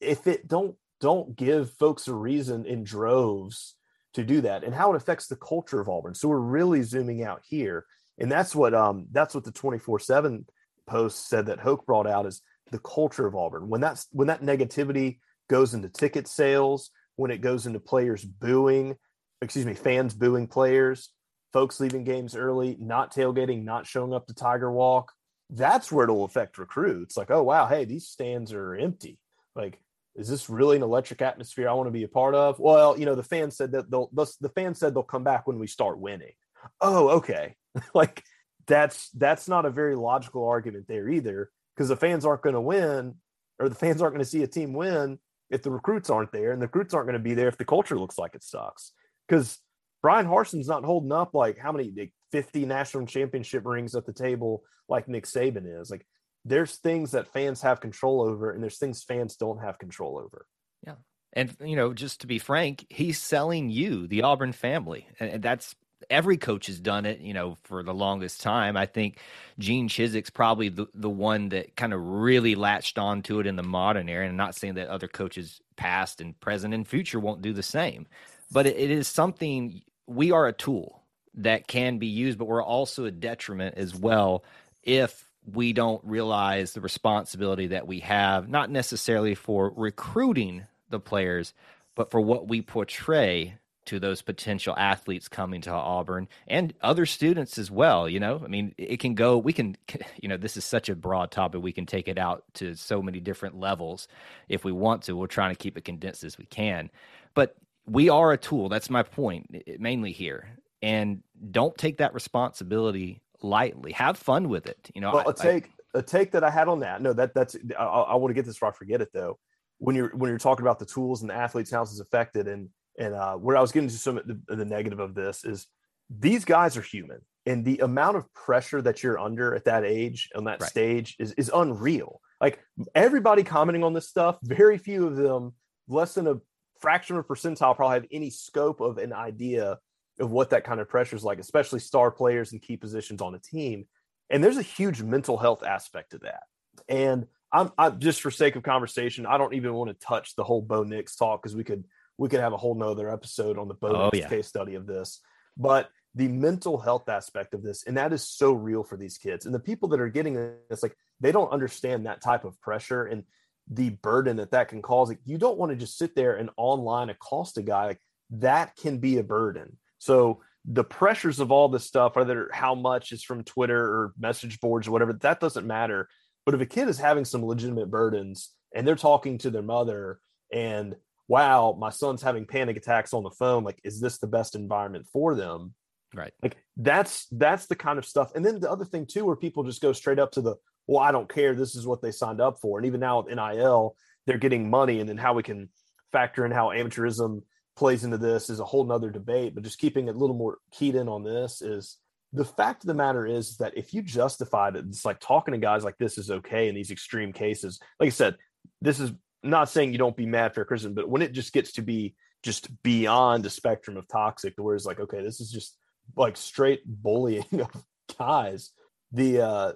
[0.00, 3.74] If it don't don't give folks a reason in droves
[4.14, 6.14] to do that and how it affects the culture of Auburn.
[6.14, 7.84] So we're really zooming out here.
[8.18, 10.44] And that's what um that's what the 24-7
[10.86, 13.68] post said that Hoke brought out is the culture of Auburn.
[13.68, 18.96] When that's when that negativity goes into ticket sales, when it goes into players booing,
[19.40, 21.10] excuse me, fans booing players,
[21.52, 25.12] folks leaving games early, not tailgating, not showing up to Tiger Walk,
[25.50, 27.16] that's where it'll affect recruits.
[27.16, 29.18] Like, oh wow, hey, these stands are empty.
[29.54, 29.80] Like,
[30.16, 32.58] is this really an electric atmosphere I want to be a part of?
[32.58, 35.58] Well, you know, the fans said that they'll the fans said they'll come back when
[35.58, 36.32] we start winning.
[36.80, 37.54] Oh, okay.
[37.94, 38.22] like
[38.66, 42.60] that's that's not a very logical argument there either because the fans aren't going to
[42.60, 43.14] win
[43.58, 45.18] or the fans aren't going to see a team win
[45.50, 47.64] if the recruits aren't there and the recruits aren't going to be there if the
[47.64, 48.92] culture looks like it sucks.
[49.28, 49.58] Because
[50.02, 54.12] brian Harsin's not holding up like how many like 50 national championship rings at the
[54.12, 55.90] table like Nick Saban is.
[55.90, 56.06] Like
[56.44, 60.46] there's things that fans have control over and there's things fans don't have control over.
[60.86, 60.94] Yeah.
[61.32, 65.74] And you know just to be frank he's selling you the Auburn family and that's
[66.10, 68.76] every coach has done it, you know, for the longest time.
[68.76, 69.18] I think
[69.58, 73.62] Gene Chizik's probably the, the one that kind of really latched onto it in the
[73.62, 74.24] modern era.
[74.24, 77.62] And I'm not saying that other coaches past and present and future won't do the
[77.62, 78.06] same,
[78.52, 81.02] but it, it is something we are a tool
[81.34, 84.44] that can be used, but we're also a detriment as well
[84.82, 91.52] if we don't realize the responsibility that we have, not necessarily for recruiting the players,
[91.94, 97.58] but for what we portray to those potential athletes coming to Auburn and other students
[97.58, 98.08] as well.
[98.08, 99.76] You know, I mean, it can go, we can,
[100.22, 101.62] you know, this is such a broad topic.
[101.62, 104.08] We can take it out to so many different levels
[104.48, 105.16] if we want to.
[105.16, 106.90] We're trying to keep it condensed as we can.
[107.34, 108.68] But we are a tool.
[108.68, 110.58] That's my point, mainly here.
[110.82, 113.92] And don't take that responsibility lightly.
[113.92, 114.90] Have fun with it.
[114.94, 117.00] You know, well, I, a take I, a take that I had on that.
[117.00, 119.38] No, that that's I, I want to get this before I forget it though.
[119.78, 122.68] When you're when you're talking about the tools and the athletes, how it's affected, and
[122.98, 125.66] and uh, where I was getting to some of the, the negative of this is
[126.10, 130.30] these guys are human, and the amount of pressure that you're under at that age
[130.34, 130.70] on that right.
[130.70, 132.20] stage is is unreal.
[132.40, 132.60] Like
[132.94, 135.54] everybody commenting on this stuff, very few of them,
[135.88, 136.36] less than a
[136.80, 139.78] fraction of a percentile, probably have any scope of an idea
[140.18, 143.34] of what that kind of pressure is like, especially star players and key positions on
[143.34, 143.86] a team.
[144.30, 146.42] And there's a huge mental health aspect to that.
[146.88, 150.44] And I'm, I'm just for sake of conversation, I don't even want to touch the
[150.44, 151.84] whole Bo Nix talk because we could
[152.18, 154.28] we could have a whole nother episode on the Bo oh, yeah.
[154.28, 155.20] case study of this.
[155.56, 159.44] But the mental health aspect of this, and that is so real for these kids.
[159.44, 160.34] And the people that are getting
[160.70, 163.24] this, like they don't understand that type of pressure and
[163.70, 165.08] the burden that that can cause.
[165.08, 167.86] Like, you don't want to just sit there and online accost a guy.
[167.86, 168.00] Like
[168.30, 169.76] that can be a burden.
[169.98, 174.60] So the pressures of all this stuff, whether how much is from Twitter or message
[174.60, 176.08] boards or whatever, that doesn't matter.
[176.44, 180.20] But if a kid is having some legitimate burdens and they're talking to their mother
[180.52, 180.96] and
[181.28, 185.06] wow, my son's having panic attacks on the phone, like, is this the best environment
[185.12, 185.74] for them?
[186.14, 186.32] Right.
[186.42, 188.32] Like that's that's the kind of stuff.
[188.34, 190.54] And then the other thing too, where people just go straight up to the
[190.86, 191.54] well, I don't care.
[191.54, 192.78] This is what they signed up for.
[192.78, 195.00] And even now with NIL, they're getting money.
[195.00, 195.68] And then how we can
[196.12, 197.42] factor in how amateurism
[197.76, 199.54] plays into this is a whole nother debate.
[199.54, 201.98] But just keeping it a little more keyed in on this is
[202.32, 205.58] the fact of the matter is that if you justified it, it's like talking to
[205.58, 207.80] guys like this is okay in these extreme cases.
[207.98, 208.36] Like I said,
[208.80, 209.12] this is
[209.50, 212.14] not saying you don't be mad for criticism, but when it just gets to be
[212.42, 215.76] just beyond the spectrum of toxic, to where it's like, okay, this is just
[216.16, 217.84] like straight bullying of
[218.18, 218.70] guys.
[219.12, 219.72] The uh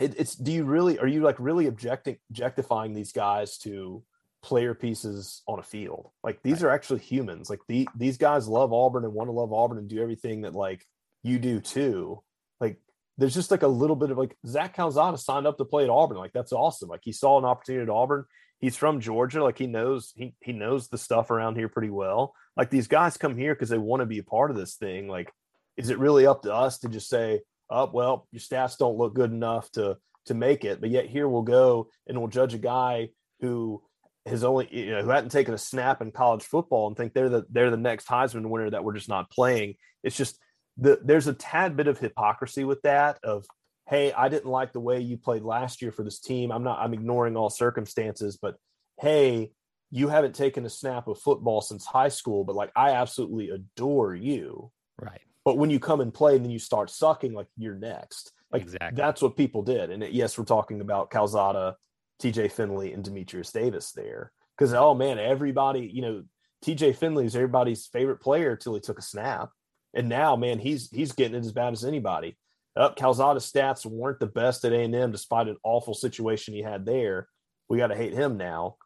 [0.00, 4.02] it, it's do you really are you like really objecting objectifying these guys to
[4.42, 6.10] player pieces on a field?
[6.22, 6.70] Like these right.
[6.70, 7.48] are actually humans.
[7.48, 10.54] Like the these guys love Auburn and want to love Auburn and do everything that
[10.54, 10.86] like
[11.22, 12.22] you do too.
[12.60, 12.78] Like
[13.18, 15.90] there's just like a little bit of like Zach Calzada signed up to play at
[15.90, 16.18] Auburn.
[16.18, 16.88] Like that's awesome.
[16.88, 18.24] Like he saw an opportunity at Auburn.
[18.64, 19.44] He's from Georgia.
[19.44, 22.32] Like he knows he he knows the stuff around here pretty well.
[22.56, 25.06] Like these guys come here because they want to be a part of this thing.
[25.06, 25.30] Like,
[25.76, 29.14] is it really up to us to just say, oh well, your stats don't look
[29.14, 29.98] good enough to
[30.28, 33.82] to make it, but yet here we'll go and we'll judge a guy who
[34.24, 37.28] has only you know who hadn't taken a snap in college football and think they're
[37.28, 39.74] the they're the next Heisman winner that we're just not playing.
[40.02, 40.38] It's just
[40.78, 43.44] the, there's a tad bit of hypocrisy with that of
[43.86, 46.50] hey i didn't like the way you played last year for this team.
[46.50, 48.56] I'm not i'm ignoring all circumstances but
[49.00, 49.52] hey
[49.90, 54.14] you haven't taken a snap of football since high school but like i absolutely adore
[54.14, 54.70] you.
[55.00, 55.20] Right.
[55.44, 58.32] But when you come and play and then you start sucking like you're next.
[58.50, 58.96] Like exactly.
[58.96, 59.90] that's what people did.
[59.90, 61.76] And it, yes we're talking about calzada
[62.22, 64.32] tj finley and dematrius davis there.
[64.56, 66.22] Because oh man everybody you know
[66.64, 69.50] tj finley is everybody's favorite player until he took a snap.
[69.94, 72.36] And now, man, he's he's getting it as bad as anybody.
[72.76, 76.62] Up, Calzada's stats weren't the best at A and M, despite an awful situation he
[76.62, 77.28] had there.
[77.68, 78.76] We got to hate him now.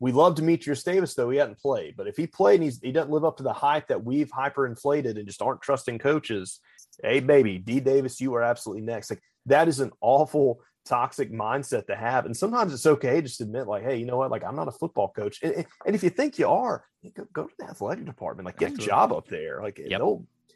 [0.00, 1.96] We love Dematrius Davis, though he hadn't played.
[1.96, 4.30] But if he played and he's, he doesn't live up to the hype that we've
[4.30, 6.60] hyperinflated and just aren't trusting coaches,
[7.02, 9.10] hey, baby, D Davis, you are absolutely next.
[9.10, 12.26] Like that is an awful toxic mindset to have.
[12.26, 14.30] And sometimes it's okay just to admit, like, hey, you know what?
[14.30, 15.40] Like, I'm not a football coach.
[15.42, 18.66] And, and if you think you are, go, go to the athletic department, like, get
[18.70, 18.86] Absolutely.
[18.86, 19.60] a job up there.
[19.62, 20.00] Like, yep.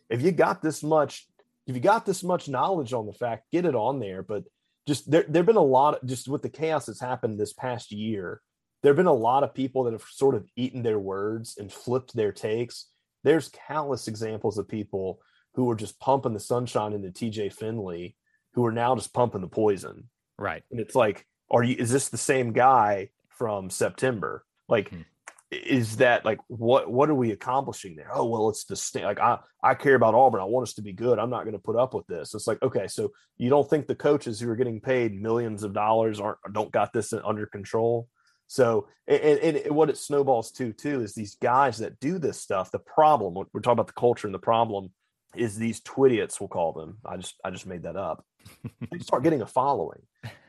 [0.08, 1.26] if you got this much,
[1.66, 4.22] if you got this much knowledge on the fact, get it on there.
[4.22, 4.44] But
[4.86, 7.52] just there, there have been a lot of just with the chaos that's happened this
[7.52, 8.40] past year.
[8.82, 11.72] There have been a lot of people that have sort of eaten their words and
[11.72, 12.86] flipped their takes.
[13.22, 15.20] There's countless examples of people
[15.54, 18.16] who were just pumping the sunshine into TJ Finley,
[18.54, 20.08] who are now just pumping the poison.
[20.38, 20.64] Right.
[20.70, 24.44] And it's like, are you, is this the same guy from September?
[24.68, 25.02] Like, hmm.
[25.52, 28.08] Is that like, what, what are we accomplishing there?
[28.12, 29.04] Oh, well, it's the state.
[29.04, 30.40] Like, I, I care about Auburn.
[30.40, 31.18] I want us to be good.
[31.18, 32.34] I'm not going to put up with this.
[32.34, 35.74] It's like, okay, so you don't think the coaches who are getting paid millions of
[35.74, 38.08] dollars aren't, don't got this under control?
[38.46, 42.70] So, and, and, what it snowballs to too is these guys that do this stuff.
[42.70, 44.90] The problem, we're talking about the culture and the problem
[45.34, 46.98] is these twidiots, we'll call them.
[47.04, 48.24] I just, I just made that up.
[48.90, 50.00] they start getting a following.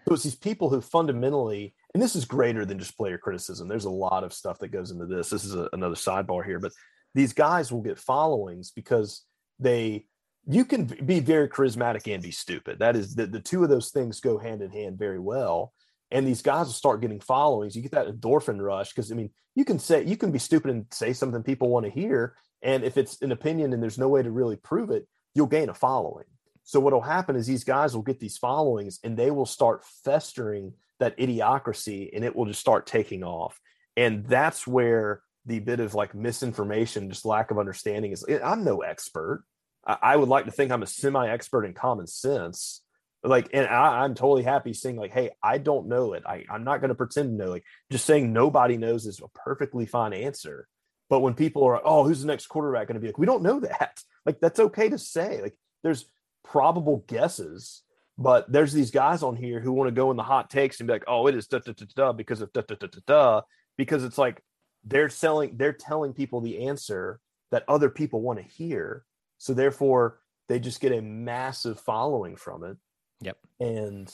[0.07, 3.67] So it's these people who fundamentally, and this is greater than just player criticism.
[3.67, 5.29] There's a lot of stuff that goes into this.
[5.29, 6.71] This is a, another sidebar here, but
[7.13, 9.23] these guys will get followings because
[9.59, 10.05] they,
[10.47, 12.79] you can be very charismatic and be stupid.
[12.79, 15.73] That is the, the two of those things go hand in hand very well.
[16.09, 17.75] And these guys will start getting followings.
[17.75, 20.71] You get that endorphin rush because I mean, you can say you can be stupid
[20.71, 24.07] and say something people want to hear, and if it's an opinion and there's no
[24.07, 26.25] way to really prove it, you'll gain a following.
[26.63, 29.83] So what will happen is these guys will get these followings and they will start
[30.05, 33.59] festering that idiocracy and it will just start taking off.
[33.95, 38.81] And that's where the bit of like misinformation, just lack of understanding is I'm no
[38.81, 39.43] expert.
[39.85, 42.81] I, would like to think I'm a semi-expert in common sense.
[43.21, 46.23] Like, and I, am totally happy saying, like, hey, I don't know it.
[46.25, 47.51] I, I'm not going to pretend to know.
[47.51, 50.67] Like, just saying nobody knows is a perfectly fine answer.
[51.09, 53.07] But when people are, oh, who's the next quarterback going to be?
[53.07, 54.01] Like, we don't know that.
[54.25, 55.41] Like, that's okay to say.
[55.41, 56.05] Like, there's
[56.45, 57.83] probable guesses,
[58.17, 60.87] but there's these guys on here who want to go in the hot takes and
[60.87, 62.99] be like, oh, it is da da da da because of da da da da
[63.05, 63.41] da
[63.77, 64.41] because it's like
[64.83, 67.19] they're selling, they're telling people the answer
[67.51, 69.05] that other people want to hear.
[69.37, 72.77] So therefore, they just get a massive following from it.
[73.21, 73.37] Yep.
[73.59, 74.13] And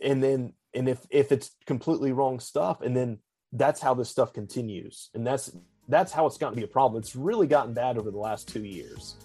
[0.00, 3.18] and then and if if it's completely wrong stuff, and then
[3.52, 5.52] that's how this stuff continues, and that's
[5.88, 7.00] that's how it's gotten to be a problem.
[7.00, 9.16] It's really gotten bad over the last two years.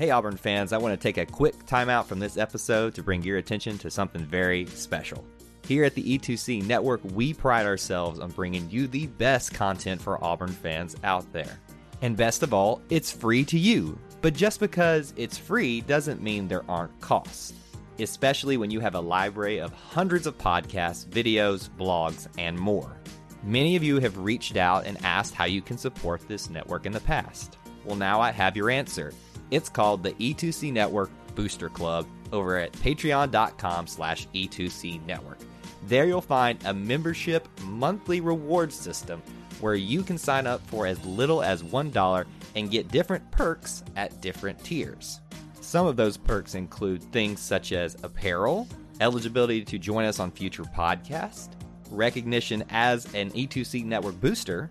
[0.00, 3.22] Hey, Auburn fans, I want to take a quick timeout from this episode to bring
[3.22, 5.22] your attention to something very special.
[5.66, 10.24] Here at the E2C Network, we pride ourselves on bringing you the best content for
[10.24, 11.60] Auburn fans out there.
[12.00, 13.98] And best of all, it's free to you.
[14.22, 17.52] But just because it's free doesn't mean there aren't costs,
[17.98, 22.96] especially when you have a library of hundreds of podcasts, videos, blogs, and more.
[23.42, 26.92] Many of you have reached out and asked how you can support this network in
[26.92, 27.58] the past.
[27.84, 29.12] Well, now I have your answer.
[29.50, 35.38] It's called the E2C Network Booster Club over at patreon.com slash E2C Network.
[35.86, 39.22] There you'll find a membership monthly reward system
[39.60, 42.24] where you can sign up for as little as $1
[42.56, 45.20] and get different perks at different tiers.
[45.60, 48.66] Some of those perks include things such as apparel,
[49.00, 51.50] eligibility to join us on future podcasts,
[51.90, 54.70] recognition as an E2C network booster,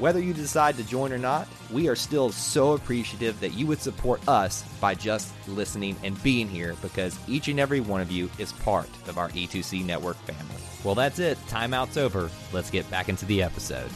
[0.00, 3.82] Whether you decide to join or not, we are still so appreciative that you would
[3.82, 8.30] support us by just listening and being here because each and every one of you
[8.38, 10.62] is part of our E2C network family.
[10.84, 11.36] Well, that's it.
[11.48, 12.30] Timeout's over.
[12.50, 13.90] Let's get back into the episode.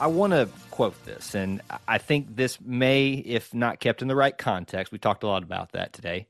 [0.00, 4.16] I want to quote this, and I think this may, if not kept in the
[4.16, 6.26] right context, we talked a lot about that today,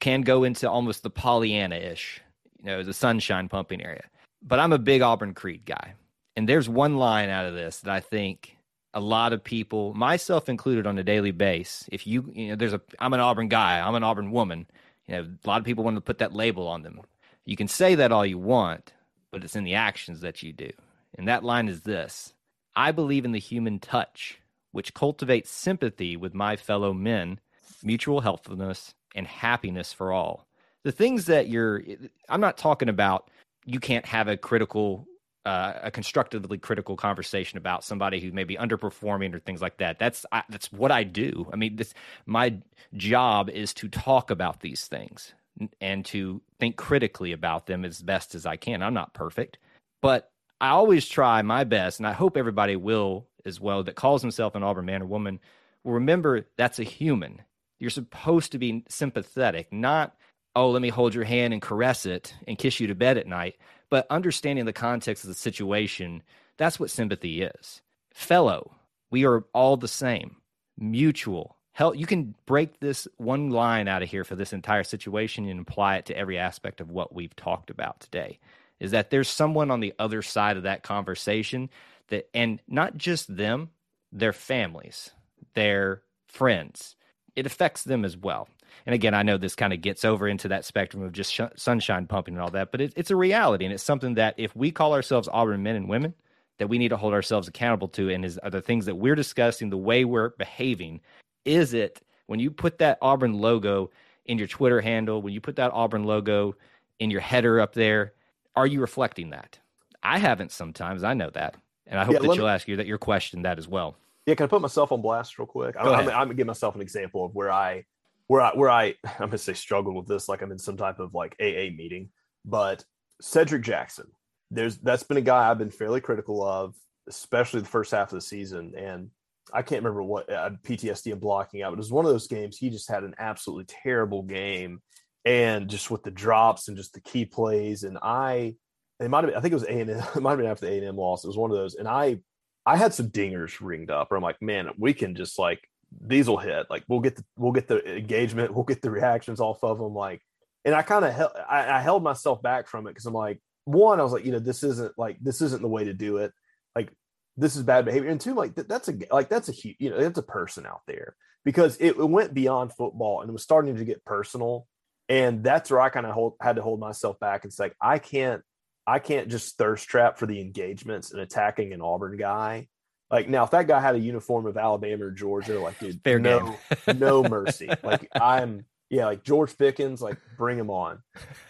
[0.00, 2.22] can go into almost the Pollyanna ish,
[2.58, 4.04] you know, the sunshine pumping area.
[4.42, 5.92] But I'm a big Auburn Creed guy.
[6.36, 8.56] And there's one line out of this that I think
[8.92, 11.88] a lot of people, myself included, on a daily base.
[11.90, 14.66] If you, you know, there's a, I'm an Auburn guy, I'm an Auburn woman.
[15.06, 17.00] You know, a lot of people want to put that label on them.
[17.44, 18.92] You can say that all you want,
[19.30, 20.70] but it's in the actions that you do.
[21.16, 22.34] And that line is this
[22.74, 24.40] I believe in the human touch,
[24.72, 27.40] which cultivates sympathy with my fellow men,
[27.82, 30.46] mutual helpfulness, and happiness for all.
[30.84, 31.82] The things that you're,
[32.28, 33.30] I'm not talking about
[33.64, 35.06] you can't have a critical
[35.46, 39.98] uh, a constructively critical conversation about somebody who may be underperforming or things like that.
[39.98, 41.48] That's I, that's what I do.
[41.52, 41.94] I mean, this
[42.26, 42.58] my
[42.94, 45.32] job is to talk about these things
[45.80, 48.82] and to think critically about them as best as I can.
[48.82, 49.58] I'm not perfect,
[50.02, 54.22] but I always try my best, and I hope everybody will as well that calls
[54.22, 55.38] himself an Auburn man or woman
[55.84, 57.42] will remember that's a human.
[57.78, 60.16] You're supposed to be sympathetic, not
[60.56, 63.28] oh, let me hold your hand and caress it and kiss you to bed at
[63.28, 63.56] night
[63.88, 66.22] but understanding the context of the situation,
[66.56, 67.82] that's what sympathy is.
[68.12, 68.74] Fellow,
[69.10, 70.36] we are all the same.
[70.78, 71.56] Mutual.
[71.72, 75.60] Hell, you can break this one line out of here for this entire situation and
[75.60, 78.38] apply it to every aspect of what we've talked about today.
[78.80, 81.70] Is that there's someone on the other side of that conversation
[82.08, 83.70] that, and not just them,
[84.12, 85.10] their families,
[85.54, 86.96] their friends.
[87.34, 88.48] It affects them as well
[88.86, 91.40] and again, I know this kind of gets over into that spectrum of just sh-
[91.56, 94.54] sunshine pumping and all that, but it, it's a reality, and it's something that if
[94.54, 96.14] we call ourselves Auburn men and women,
[96.58, 99.14] that we need to hold ourselves accountable to, and is are the things that we're
[99.14, 101.00] discussing, the way we're behaving.
[101.44, 103.90] Is it when you put that Auburn logo
[104.24, 106.56] in your Twitter handle, when you put that Auburn logo
[106.98, 108.14] in your header up there,
[108.54, 109.58] are you reflecting that?
[110.02, 111.04] I haven't sometimes.
[111.04, 113.42] I know that, and I hope yeah, that you'll me, ask you that your question
[113.42, 113.96] that as well.
[114.26, 115.76] Yeah, can I put myself on blast real quick?
[115.78, 117.84] I'm, I'm, I'm, gonna give myself an example of where I
[118.28, 120.98] where I where I I'm gonna say struggle with this like I'm in some type
[120.98, 122.10] of like AA meeting,
[122.44, 122.84] but
[123.22, 124.06] Shedrick Jackson,
[124.50, 126.74] there's that's been a guy I've been fairly critical of,
[127.08, 129.10] especially the first half of the season, and
[129.52, 132.26] I can't remember what uh, PTSD and blocking out, but it was one of those
[132.26, 134.80] games he just had an absolutely terrible game,
[135.24, 138.56] and just with the drops and just the key plays, and I
[138.98, 140.46] it might have been, I think it was A and M, it might have been
[140.46, 141.24] after the A and M loss.
[141.24, 142.18] It was one of those, and I
[142.64, 145.60] I had some dingers ringed up, where I'm like, man, we can just like
[146.00, 146.66] these will hit.
[146.70, 149.94] Like we'll get the we'll get the engagement, we'll get the reactions off of them.
[149.94, 150.22] Like,
[150.64, 153.40] and I kind of held I, I held myself back from it because I'm like,
[153.64, 156.18] one, I was like, you know, this isn't like this isn't the way to do
[156.18, 156.32] it.
[156.74, 156.92] Like
[157.36, 159.98] this is bad behavior, and two, like that's a like that's a huge you know
[159.98, 163.76] that's a person out there because it, it went beyond football and it was starting
[163.76, 164.66] to get personal,
[165.08, 168.42] and that's where I kind of had to hold myself back and say, I can't
[168.86, 172.68] I can't just thirst trap for the engagements and attacking an Auburn guy
[173.10, 176.18] like now, if that guy had a uniform of Alabama or Georgia, like dude, fair
[176.18, 176.56] no,
[176.94, 177.70] no mercy.
[177.82, 181.02] Like I'm, yeah, like George Pickens, like bring him on.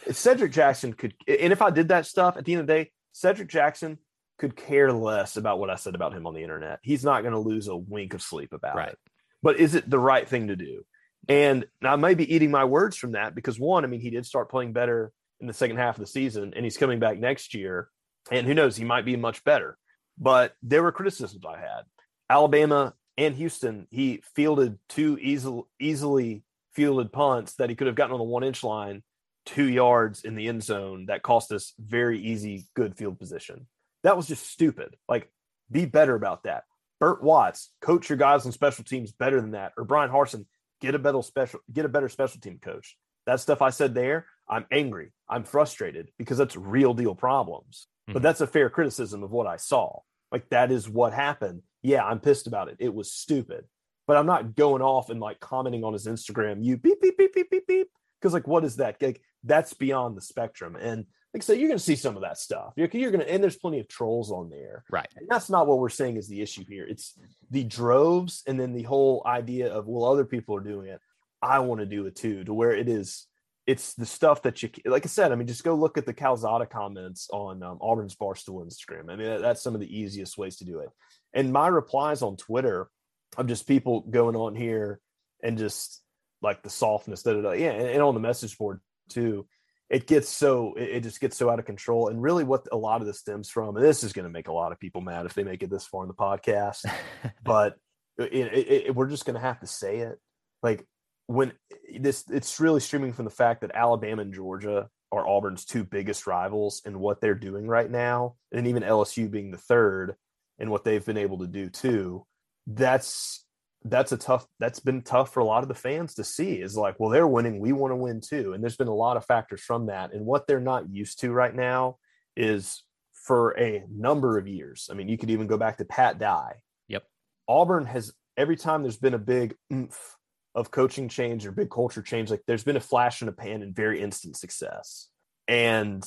[0.08, 2.92] Shedrick Jackson could, and if I did that stuff at the end of the day,
[3.14, 3.98] Shedrick Jackson
[4.38, 6.78] could care less about what I said about him on the internet.
[6.82, 8.90] He's not going to lose a wink of sleep about right.
[8.90, 8.98] it.
[9.42, 10.82] But is it the right thing to do?
[11.28, 14.26] And I may be eating my words from that because one, I mean, he did
[14.26, 17.54] start playing better in the second half of the season, and he's coming back next
[17.54, 17.88] year.
[18.30, 19.78] And who knows, he might be much better.
[20.18, 21.82] But there were criticisms I had.
[22.28, 26.42] Alabama and Houston, he fielded two easily easily
[26.74, 29.02] fielded punts that he could have gotten on the one inch line
[29.46, 33.66] two yards in the end zone that cost us very easy, good field position.
[34.02, 34.96] That was just stupid.
[35.08, 35.30] Like,
[35.70, 36.64] be better about that.
[37.00, 39.72] Bert Watts, coach your guys on special teams better than that.
[39.76, 40.46] Or Bryan Harsin,
[40.80, 42.96] get a better special, get a better special team coach.
[43.26, 45.12] That stuff I said there, I'm angry.
[45.28, 47.86] I'm frustrated because that's real deal problems.
[48.06, 48.12] Mm-hmm.
[48.14, 50.00] But that's a fair criticism of what I saw.
[50.30, 51.62] Like that is what happened.
[51.82, 52.76] Yeah, I'm pissed about it.
[52.78, 53.64] It was stupid.
[54.06, 57.34] But I'm not going off and like commenting on his Instagram, you beep, beep, beep,
[57.34, 57.88] beep, beep, beep.
[58.20, 59.00] Because like what is that?
[59.02, 60.76] Like that's beyond the spectrum.
[60.76, 62.72] And like I said, you're gonna see some of that stuff.
[62.76, 64.84] You're, you're gonna and there's plenty of trolls on there.
[64.90, 65.08] Right.
[65.16, 66.86] And that's not what we're saying is the issue here.
[66.86, 67.18] It's
[67.50, 71.00] the droves and then the whole idea of well, other people are doing it.
[71.42, 73.26] I want to do it too, to where it is
[73.66, 75.32] it's the stuff that you like I said.
[75.32, 79.10] I mean, just go look at the Calzada comments on um, Auburn's Barstool Instagram.
[79.10, 80.88] I mean, that's some of the easiest ways to do it.
[81.34, 82.88] And my replies on Twitter
[83.36, 85.00] of just people going on here
[85.42, 86.00] and just
[86.42, 87.52] like the softness, da, da, da.
[87.52, 89.46] yeah, and, and on the message board too.
[89.88, 92.76] It gets so it, it just gets so out of control, and really, what a
[92.76, 95.00] lot of this stems from, and this is going to make a lot of people
[95.00, 96.84] mad if they make it this far in the podcast,
[97.44, 97.76] but
[98.18, 100.18] it, it, we're just going to have to say it.
[100.60, 100.84] Like
[101.26, 101.52] when
[101.98, 106.26] this it's really streaming from the fact that Alabama and Georgia are Auburn's two biggest
[106.26, 110.14] rivals and what they're doing right now, and even LSU being the third
[110.58, 112.24] and what they've been able to do too.
[112.66, 113.44] That's
[113.84, 116.76] that's a tough that's been tough for a lot of the fans to see is
[116.76, 118.52] like well they're winning we want to win too.
[118.52, 120.12] And there's been a lot of factors from that.
[120.12, 121.98] And what they're not used to right now
[122.36, 124.88] is for a number of years.
[124.90, 126.54] I mean you could even go back to pat dye.
[126.88, 127.04] Yep.
[127.48, 130.16] Auburn has every time there's been a big oomph
[130.56, 133.62] of coaching change or big culture change, like there's been a flash in a pan
[133.62, 135.08] and very instant success.
[135.46, 136.04] And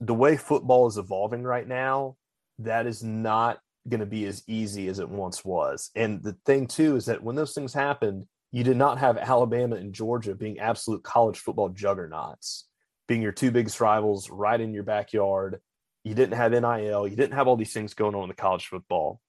[0.00, 2.16] the way football is evolving right now,
[2.58, 5.90] that is not going to be as easy as it once was.
[5.96, 9.76] And the thing too is that when those things happened, you did not have Alabama
[9.76, 12.66] and Georgia being absolute college football juggernauts,
[13.08, 15.60] being your two biggest rivals right in your backyard.
[16.04, 18.66] You didn't have NIL, you didn't have all these things going on in the college
[18.66, 19.20] football.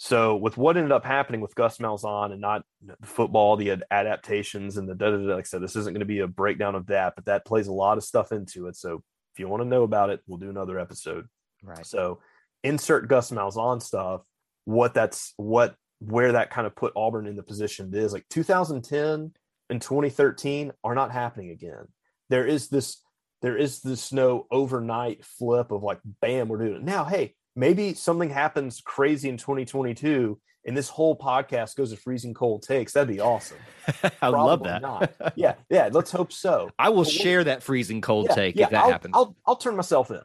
[0.00, 4.76] So with what ended up happening with Gus Malzahn and not the football, the adaptations
[4.76, 6.76] and the da da da, like I said, this isn't going to be a breakdown
[6.76, 8.76] of that, but that plays a lot of stuff into it.
[8.76, 9.02] So
[9.34, 11.26] if you want to know about it, we'll do another episode.
[11.64, 11.84] Right.
[11.84, 12.20] So
[12.62, 14.22] insert Gus Malzahn stuff.
[14.66, 18.26] What that's what where that kind of put Auburn in the position it is like
[18.30, 19.32] 2010
[19.68, 21.88] and 2013 are not happening again.
[22.30, 23.02] There is this
[23.42, 27.04] there is this no overnight flip of like bam we're doing it now.
[27.04, 32.62] Hey, maybe something happens crazy in 2022 and this whole podcast goes to freezing cold
[32.62, 32.92] takes.
[32.92, 33.56] That'd be awesome.
[34.22, 34.82] I love that.
[34.82, 35.12] Not.
[35.34, 35.88] Yeah, yeah.
[35.90, 36.70] Let's hope so.
[36.78, 39.12] I will but share what, that freezing cold yeah, take yeah, if that I'll, happens.
[39.16, 40.20] I'll I'll turn myself in.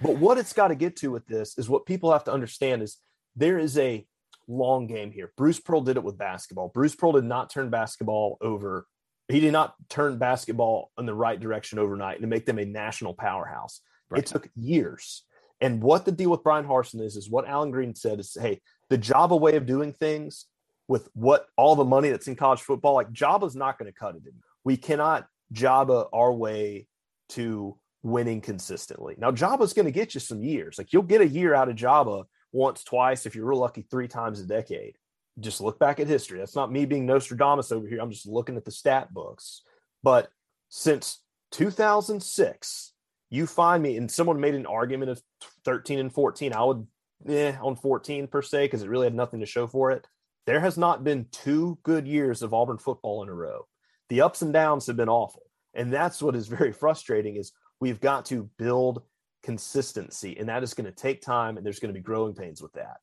[0.00, 2.82] But what it's got to get to with this is what people have to understand
[2.82, 2.98] is
[3.34, 4.06] there is a
[4.46, 5.32] long game here.
[5.36, 6.68] Bruce Pearl did it with basketball.
[6.68, 8.86] Bruce Pearl did not turn basketball over.
[9.28, 13.14] He did not turn basketball in the right direction overnight and make them a national
[13.14, 13.80] powerhouse.
[14.08, 14.20] Right.
[14.20, 15.24] It took years.
[15.60, 18.60] And what the deal with Bryan Harsin is, is what Allen Greene said is, hey,
[18.88, 20.46] the Java way of doing things
[20.88, 24.16] with what all the money that's in college football, like Java's not going to cut
[24.16, 24.22] it.
[24.64, 26.86] We cannot Java our way
[27.30, 29.14] to winning consistently.
[29.18, 30.78] Now, Java's going to get you some years.
[30.78, 34.08] Like you'll get a year out of Java once, twice, if you're real lucky, three
[34.08, 34.96] times a decade.
[35.38, 36.38] Just look back at history.
[36.38, 38.00] That's not me being Nostradamus over here.
[38.00, 39.62] I'm just looking at the stat books.
[40.02, 40.28] But
[40.70, 42.92] since 2006,
[43.30, 45.22] you find me, and someone made an argument of
[45.64, 46.52] 13 and 14.
[46.52, 46.86] I would,
[47.28, 50.06] eh, on 14 per se, because it really had nothing to show for it.
[50.46, 53.66] There has not been two good years of Auburn football in a row.
[54.08, 55.44] The ups and downs have been awful.
[55.74, 59.02] And that's what is very frustrating is we've got to build
[59.42, 62.60] consistency and that is going to take time and there's going to be growing pains
[62.60, 62.98] with that.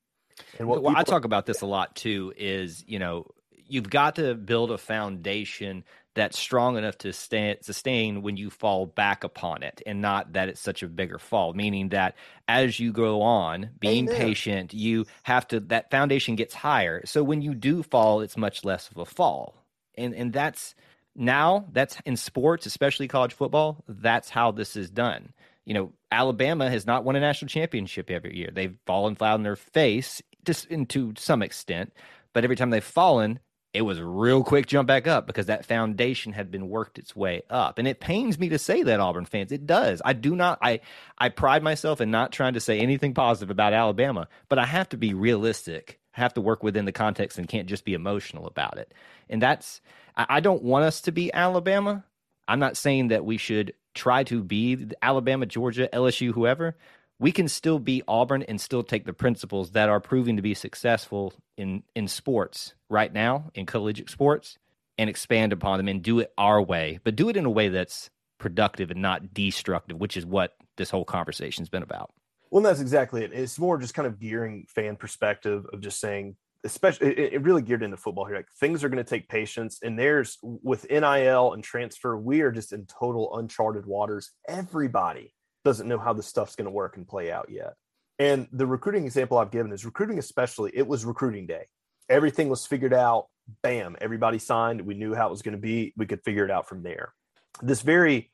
[0.59, 3.89] And what well, people, I talk about this a lot too is, you know, you've
[3.89, 5.83] got to build a foundation
[6.17, 10.49] that's strong enough to stand, sustain when you fall back upon it and not that
[10.49, 12.15] it's such a bigger fall meaning that
[12.47, 14.19] as you go on being Amen.
[14.19, 17.05] patient you have to that foundation gets higher.
[17.05, 19.63] So when you do fall it's much less of a fall.
[19.95, 20.73] And and that's
[21.15, 25.33] now that's in sports especially college football that's how this is done.
[25.65, 28.49] You know alabama has not won a national championship every year.
[28.51, 31.93] They've fallen flat on their face just into some extent
[32.33, 33.39] but every time they've fallen
[33.77, 37.43] it was real quick jump back up because that foundation had been worked its way
[37.47, 37.77] up.
[37.77, 40.01] And it pains me to say that Auburn fans, it does.
[40.03, 40.79] I do not I
[41.19, 44.89] I pride myself in not trying to say anything positive about Alabama, but I have
[44.89, 45.99] to be realistic.
[46.15, 48.95] I have to work within the context and can't just be emotional about it.
[49.29, 49.79] And that's
[50.15, 52.03] I, I don't want us to be Alabama.
[52.47, 56.75] I'm not saying that we should try to be Alabama, Georgia, LSU, whoever,
[57.19, 60.53] we can still be Auburn and still take the principles that are proving to be
[60.53, 64.57] successful in in sports right now in collegiate sports
[64.97, 67.69] and expand upon them and do it our way, but do it in a way
[67.69, 68.09] that's
[68.39, 72.11] productive and not destructive, which is what this whole conversation's been about.
[72.49, 73.33] Well, that's exactly it.
[73.33, 77.61] It's more just kind of gearing fan perspective of just saying, especially it, it really
[77.61, 78.37] geared into football here.
[78.37, 82.51] Like things are going to take patience, and there's with NIL and transfer, we are
[82.51, 84.31] just in total uncharted waters.
[84.47, 85.33] Everybody
[85.67, 87.73] doesn't know how this stuff's going to work and play out yet.
[88.19, 90.71] And the recruiting example I've given is recruiting, especially.
[90.73, 91.65] It was recruiting day.
[92.09, 93.27] Everything was figured out.
[93.61, 93.95] Bam!
[94.01, 94.81] Everybody signed.
[94.81, 95.93] We knew how it was going to be.
[95.97, 97.13] We could figure it out from there.
[97.61, 98.31] This very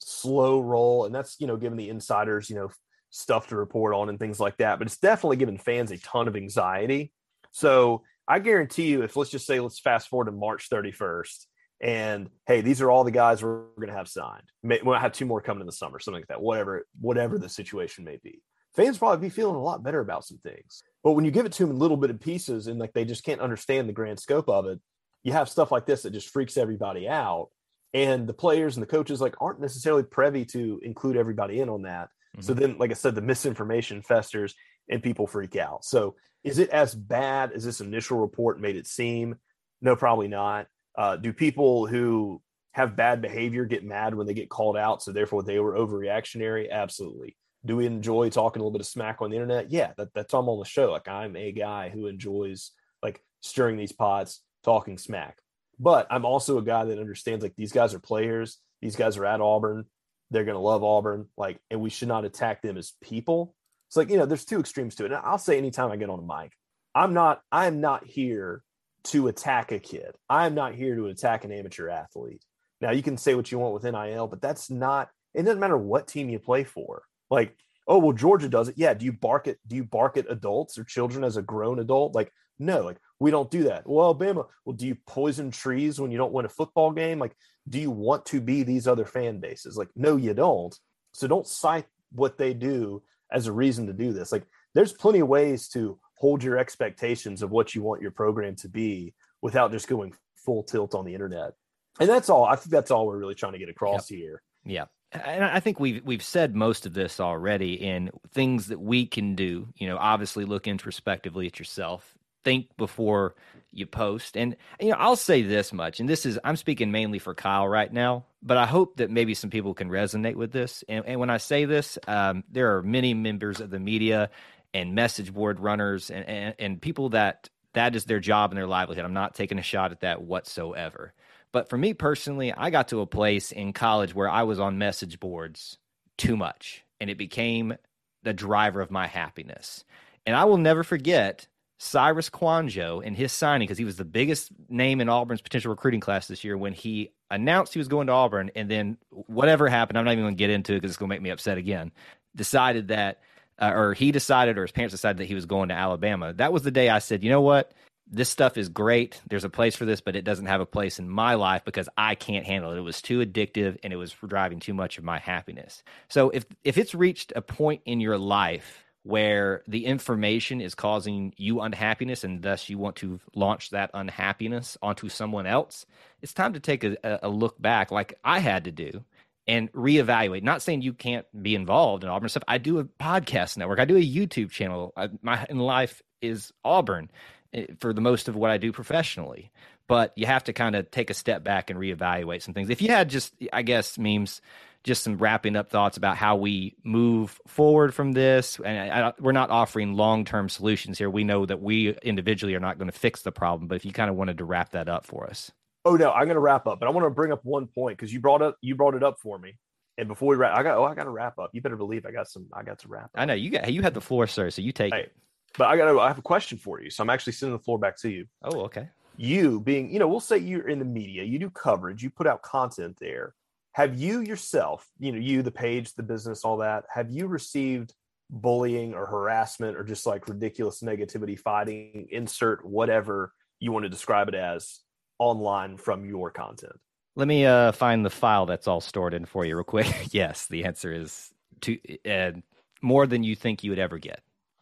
[0.00, 2.70] slow roll, and that's you know, given the insiders, you know,
[3.10, 4.78] stuff to report on and things like that.
[4.78, 7.12] But it's definitely given fans a ton of anxiety.
[7.52, 11.46] So I guarantee you, if let's just say let's fast forward to March 31st,
[11.80, 14.50] and hey, these are all the guys we're going to have signed.
[14.62, 16.42] May, we'll have two more coming in the summer, something like that.
[16.42, 18.42] Whatever, whatever the situation may be,
[18.74, 20.82] fans probably be feeling a lot better about some things.
[21.04, 23.04] But when you give it to them in little bit of pieces and like they
[23.04, 24.80] just can't understand the grand scope of it,
[25.22, 27.48] you have stuff like this that just freaks everybody out.
[27.94, 31.82] And the players and the coaches like aren't necessarily privy to include everybody in on
[31.82, 32.08] that.
[32.36, 32.42] Mm-hmm.
[32.42, 34.54] So then, like I said, the misinformation festers
[34.90, 35.84] and people freak out.
[35.84, 39.36] So is it as bad as this initial report made it seem?
[39.80, 40.66] No, probably not.
[40.98, 42.42] Uh, do people who
[42.72, 45.00] have bad behavior get mad when they get called out?
[45.00, 46.70] So therefore they were overreactionary?
[46.70, 47.36] Absolutely.
[47.64, 49.70] Do we enjoy talking a little bit of smack on the internet?
[49.70, 50.90] Yeah, that, that's I'm on the show.
[50.90, 55.38] Like I'm a guy who enjoys like stirring these pots, talking smack.
[55.78, 58.58] But I'm also a guy that understands like these guys are players.
[58.82, 59.84] These guys are at Auburn.
[60.32, 61.26] They're going to love Auburn.
[61.36, 63.54] Like, and we should not attack them as people.
[63.88, 65.12] It's like, you know, there's two extremes to it.
[65.12, 66.52] And I'll say anytime I get on a mic,
[66.94, 68.62] I'm not, I'm not here
[69.08, 70.14] to attack a kid.
[70.28, 72.44] I'm not here to attack an amateur athlete.
[72.80, 75.76] Now you can say what you want with NIL, but that's not, it doesn't matter
[75.76, 77.02] what team you play for.
[77.30, 77.56] Like,
[77.86, 78.76] oh, well, Georgia does it.
[78.78, 78.94] Yeah.
[78.94, 82.14] Do you bark at, do you bark at adults or children as a grown adult?
[82.14, 83.88] Like, no, like we don't do that.
[83.88, 87.18] Well, Alabama, well, do you poison trees when you don't win a football game?
[87.18, 87.36] Like,
[87.68, 89.76] do you want to be these other fan bases?
[89.76, 90.76] Like, no, you don't.
[91.12, 94.32] So don't cite what they do as a reason to do this.
[94.32, 94.44] Like,
[94.74, 98.68] there's plenty of ways to hold your expectations of what you want your program to
[98.68, 101.52] be without just going full tilt on the internet.
[102.00, 102.44] And that's all.
[102.44, 104.18] I think that's all we're really trying to get across yep.
[104.18, 104.42] here.
[104.64, 104.84] Yeah.
[105.12, 109.36] And I think we've we've said most of this already in things that we can
[109.36, 109.68] do.
[109.76, 112.14] You know, obviously look introspectively at yourself,
[112.44, 113.34] think before
[113.72, 114.36] you post.
[114.36, 117.66] And you know, I'll say this much, and this is I'm speaking mainly for Kyle
[117.66, 120.84] right now, but I hope that maybe some people can resonate with this.
[120.90, 124.28] And, and when I say this, um, there are many members of the media
[124.74, 128.66] and message board runners and, and, and people that that is their job and their
[128.66, 129.04] livelihood.
[129.04, 131.12] I'm not taking a shot at that whatsoever.
[131.52, 134.78] But for me personally, I got to a place in college where I was on
[134.78, 135.78] message boards
[136.16, 137.76] too much, and it became
[138.22, 139.84] the driver of my happiness.
[140.26, 141.46] And I will never forget
[141.78, 146.00] Cyrus Kouandjio and his signing because he was the biggest name in Auburn's potential recruiting
[146.00, 149.96] class this year when he announced he was going to Auburn and then whatever happened,
[149.96, 151.56] I'm not even going to get into it because it's going to make me upset
[151.56, 151.92] again.
[152.34, 153.20] Decided that,
[153.58, 156.32] uh, or he decided, or his parents decided that he was going to Alabama.
[156.32, 157.72] That was the day I said, you know what?
[158.10, 159.20] This stuff is great.
[159.28, 161.90] There's a place for this, but it doesn't have a place in my life because
[161.96, 162.78] I can't handle it.
[162.78, 165.82] It was too addictive and it was driving too much of my happiness.
[166.08, 171.34] So if if it's reached a point in your life where the information is causing
[171.36, 175.84] you unhappiness and thus you want to launch that unhappiness onto someone else,
[176.22, 179.04] it's time to take a, a look back, like I had to do,
[179.48, 180.42] and reevaluate.
[180.42, 182.44] Not saying you can't be involved in Auburn stuff.
[182.46, 184.92] I do a podcast network, I do a YouTube channel.
[184.96, 187.10] I, my in life is Auburn
[187.54, 189.50] eh, for the most of what I do professionally.
[189.88, 192.68] But you have to kind of take a step back and reevaluate some things.
[192.68, 194.42] If you had just, I guess, memes
[194.84, 198.60] just some wrapping up thoughts about how we move forward from this.
[198.62, 201.08] And I, I, we're not offering long term solutions here.
[201.08, 203.66] We know that we individually are not going to fix the problem.
[203.66, 205.50] But if you kind of wanted to wrap that up for us.
[205.88, 207.96] Oh no, I'm going to wrap up, but I want to bring up one point
[207.96, 209.54] because you brought up you brought it up for me.
[209.96, 211.50] And before we wrap, I got oh I got to wrap up.
[211.52, 212.46] You better believe I got some.
[212.52, 213.04] I got to wrap.
[213.04, 213.10] Up.
[213.14, 214.50] I know you got you had the floor, sir.
[214.50, 215.12] So you take hey, it.
[215.56, 216.90] But I got I have a question for you.
[216.90, 218.26] So I'm actually sending the floor back to you.
[218.42, 218.88] Oh, okay.
[219.16, 222.28] You being, you know, we'll say you're in the media, you do coverage, you put
[222.28, 223.34] out content there
[223.78, 227.94] have you yourself you know you the page the business all that have you received
[228.28, 234.28] bullying or harassment or just like ridiculous negativity fighting insert whatever you want to describe
[234.28, 234.80] it as
[235.18, 236.78] online from your content?
[237.16, 239.92] Let me uh, find the file that's all stored in for you real quick.
[240.12, 242.32] Yes the answer is to uh,
[242.80, 244.20] more than you think you would ever get.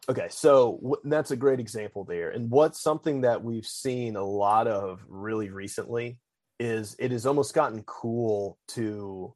[0.09, 2.31] Okay so w- that's a great example there.
[2.31, 6.17] And what's something that we've seen a lot of really recently
[6.59, 9.35] is it has almost gotten cool to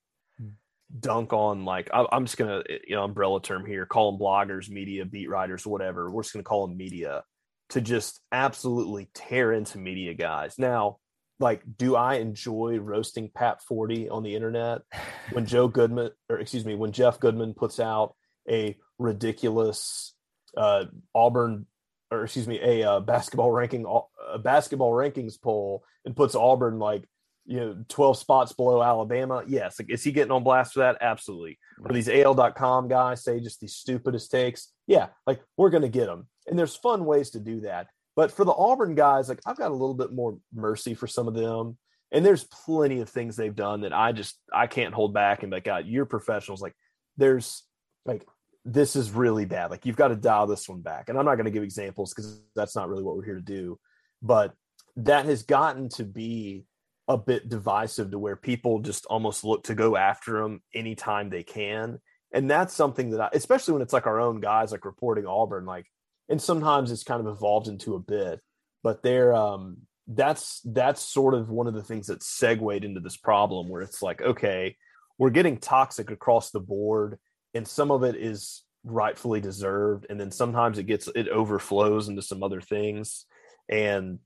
[0.99, 4.19] dunk on like I, am just gonna eh, you know umbrella term here call them
[4.19, 6.09] bloggers media beat writers whatever.
[6.09, 7.24] We're just gonna call them media
[7.69, 10.55] to just absolutely tear into media guys.
[10.57, 10.97] Now
[11.42, 14.82] like do I enjoy roasting Pat Forde on the internet
[15.32, 18.16] when Joe Goodman or excuse me when Jeff Goodman puts out
[18.50, 20.14] a ridiculous
[20.56, 20.86] uh,
[21.16, 21.66] Auburn
[22.12, 23.86] or excuse me a uh, basketball ranking
[24.32, 27.04] a basketball rankings poll and puts Auburn like
[27.46, 29.44] you know 12 spots below Alabama?
[29.48, 29.80] Yes.
[29.80, 30.98] Like is he getting on blast for that?
[31.02, 31.58] Absolutely.
[31.80, 31.94] Right.
[31.94, 34.72] these AL.com guys say just the stupidest takes?
[34.88, 38.45] Yeah like we're gonna get them and there's fun ways to do that but for
[38.45, 41.78] the Auburn guys, like I've got a little bit more mercy for some of them.
[42.12, 45.51] And there's plenty of things they've done that I just I can't hold back and
[45.51, 46.62] like, God, you're professionals.
[46.62, 46.76] Like
[47.16, 47.64] there's
[48.05, 48.26] like
[48.66, 49.72] this is really bad.
[49.72, 51.09] Like you've got to dial this one back.
[51.09, 53.41] And I'm not going to give examples because that's not really what we're here to
[53.41, 53.80] do.
[54.22, 54.53] But
[54.97, 56.66] that has gotten to be
[57.07, 61.43] a bit divisive to where people just almost look to go after them anytime they
[61.43, 61.99] can.
[62.34, 65.66] And that's something that I, especially when it's like our own guys like reporting Auburn,
[65.66, 65.88] like
[66.32, 68.39] and sometimes it's kind of evolved into a bit
[68.84, 69.77] but they're um
[70.07, 74.01] that's that's sort of one of the things that segued into this problem where it's
[74.01, 74.75] like okay
[75.17, 77.19] we're getting toxic across the board
[77.53, 82.21] and some of it is rightfully deserved and then sometimes it gets it overflows into
[82.21, 83.25] some other things.
[83.69, 84.19] And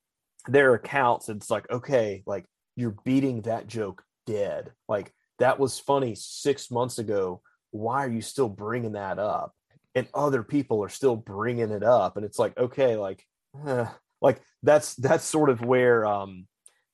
[0.47, 2.45] their accounts it's like okay like
[2.75, 4.71] you're beating that joke dead.
[4.87, 7.41] Like that was funny six months ago.
[7.71, 9.53] Why are you still bringing that up
[9.95, 13.25] and other people are still bringing it up and it's like okay like
[13.65, 13.85] eh,
[14.21, 16.45] like that's that's sort of where um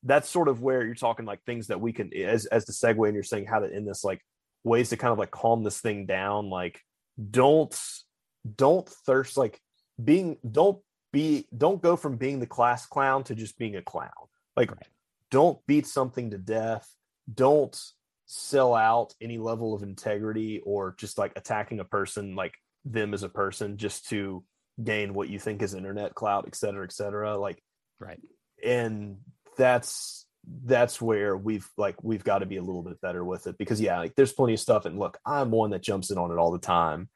[0.03, 3.05] that's sort of where you're talking like things that we can as as the segue
[3.05, 4.21] and you're saying how to end this like
[4.63, 6.79] ways to kind of like calm this thing down like
[7.29, 7.77] don't
[8.55, 9.59] don't thirst like
[10.03, 10.79] being don't
[11.11, 14.09] be don't go from being the class clown to just being a clown
[14.55, 14.87] like right.
[15.29, 16.87] don't beat something to death
[17.31, 17.79] don't
[18.25, 22.53] sell out any level of integrity or just like attacking a person like
[22.85, 24.43] them as a person just to
[24.83, 27.37] gain what you think is internet clout, et cetera, et cetera.
[27.37, 27.61] Like,
[27.99, 28.19] right.
[28.63, 29.17] And
[29.57, 30.25] that's
[30.63, 33.79] that's where we've like we've got to be a little bit better with it because
[33.79, 34.85] yeah, like there's plenty of stuff.
[34.85, 37.09] And look, I'm one that jumps in on it all the time,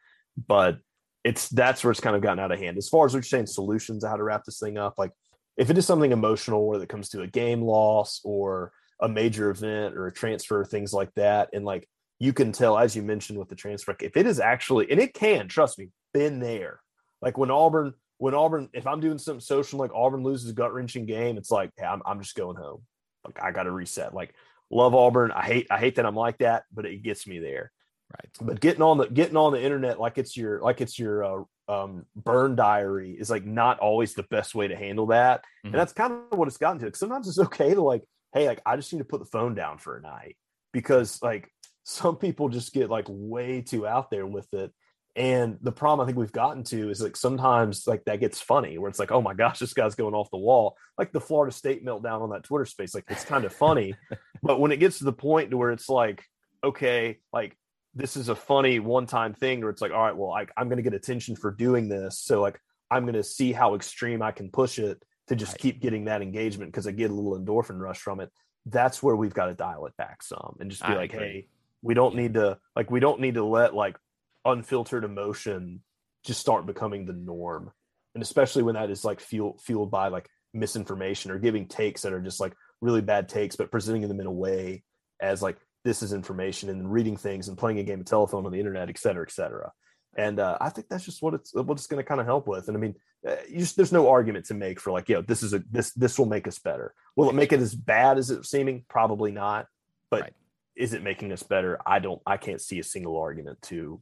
[0.47, 0.77] but
[1.23, 2.77] it's that's where it's kind of gotten out of hand.
[2.77, 5.11] As far as what you're saying, solutions how to wrap this thing up, like
[5.57, 9.49] if it is something emotional where it comes to a game loss or a major
[9.49, 11.87] event or a transfer, things like that, and like
[12.19, 15.13] you can tell, as you mentioned with the transfer, if it is actually, and it
[15.13, 16.79] can, trust me, been there.
[17.21, 20.73] Like when Auburn, when Auburn, if I'm doing something social, like Auburn loses a gut
[20.73, 22.83] wrenching game, it's like, hey, I'm, I'm just going home.
[23.25, 24.13] Like I got to reset.
[24.13, 24.33] Like
[24.69, 25.31] love Auburn.
[25.31, 27.71] I hate, I hate that I'm like that, but it gets me there.
[28.11, 28.29] Right.
[28.39, 31.43] But getting on the, getting on the internet, like it's your, like it's your, uh,
[31.67, 35.39] um, burn diary is like not always the best way to handle that.
[35.39, 35.67] Mm-hmm.
[35.69, 36.95] And that's kind of what it's gotten to.
[36.95, 38.03] Sometimes it's okay to like,
[38.33, 40.37] hey, like I just need to put the phone down for a night
[40.73, 41.49] because like
[41.85, 44.73] some people just get like way too out there with it
[45.15, 48.77] and the problem i think we've gotten to is like sometimes like that gets funny
[48.77, 51.55] where it's like oh my gosh this guy's going off the wall like the florida
[51.55, 53.93] state meltdown on that twitter space like it's kind of funny
[54.43, 56.23] but when it gets to the point to where it's like
[56.63, 57.55] okay like
[57.93, 60.67] this is a funny one time thing where it's like all right well I, i'm
[60.67, 62.59] going to get attention for doing this so like
[62.89, 65.59] i'm going to see how extreme i can push it to just right.
[65.59, 68.31] keep getting that engagement because i get a little endorphin rush from it
[68.65, 71.25] that's where we've got to dial it back some and just be I like agree.
[71.27, 71.47] hey
[71.85, 73.95] we don't need to like we don't need to let like
[74.43, 75.81] unfiltered emotion
[76.25, 77.71] just start becoming the norm.
[78.15, 82.11] And especially when that is like fueled fueled by like misinformation or giving takes that
[82.11, 84.83] are just like really bad takes, but presenting them in a way
[85.21, 88.51] as like this is information and reading things and playing a game of telephone on
[88.51, 89.71] the internet, et cetera, et cetera.
[90.17, 92.47] And uh, I think that's just what it's what it's going to kind of help
[92.47, 92.67] with.
[92.67, 92.95] And I mean,
[93.27, 96.17] uh, just, there's no argument to make for like, yo, this is a this this
[96.17, 96.95] will make us better.
[97.15, 98.85] Will it make it as bad as it's seeming?
[98.89, 99.67] Probably not.
[100.09, 100.33] But right
[100.75, 101.79] is it making us better?
[101.85, 104.01] I don't, I can't see a single argument to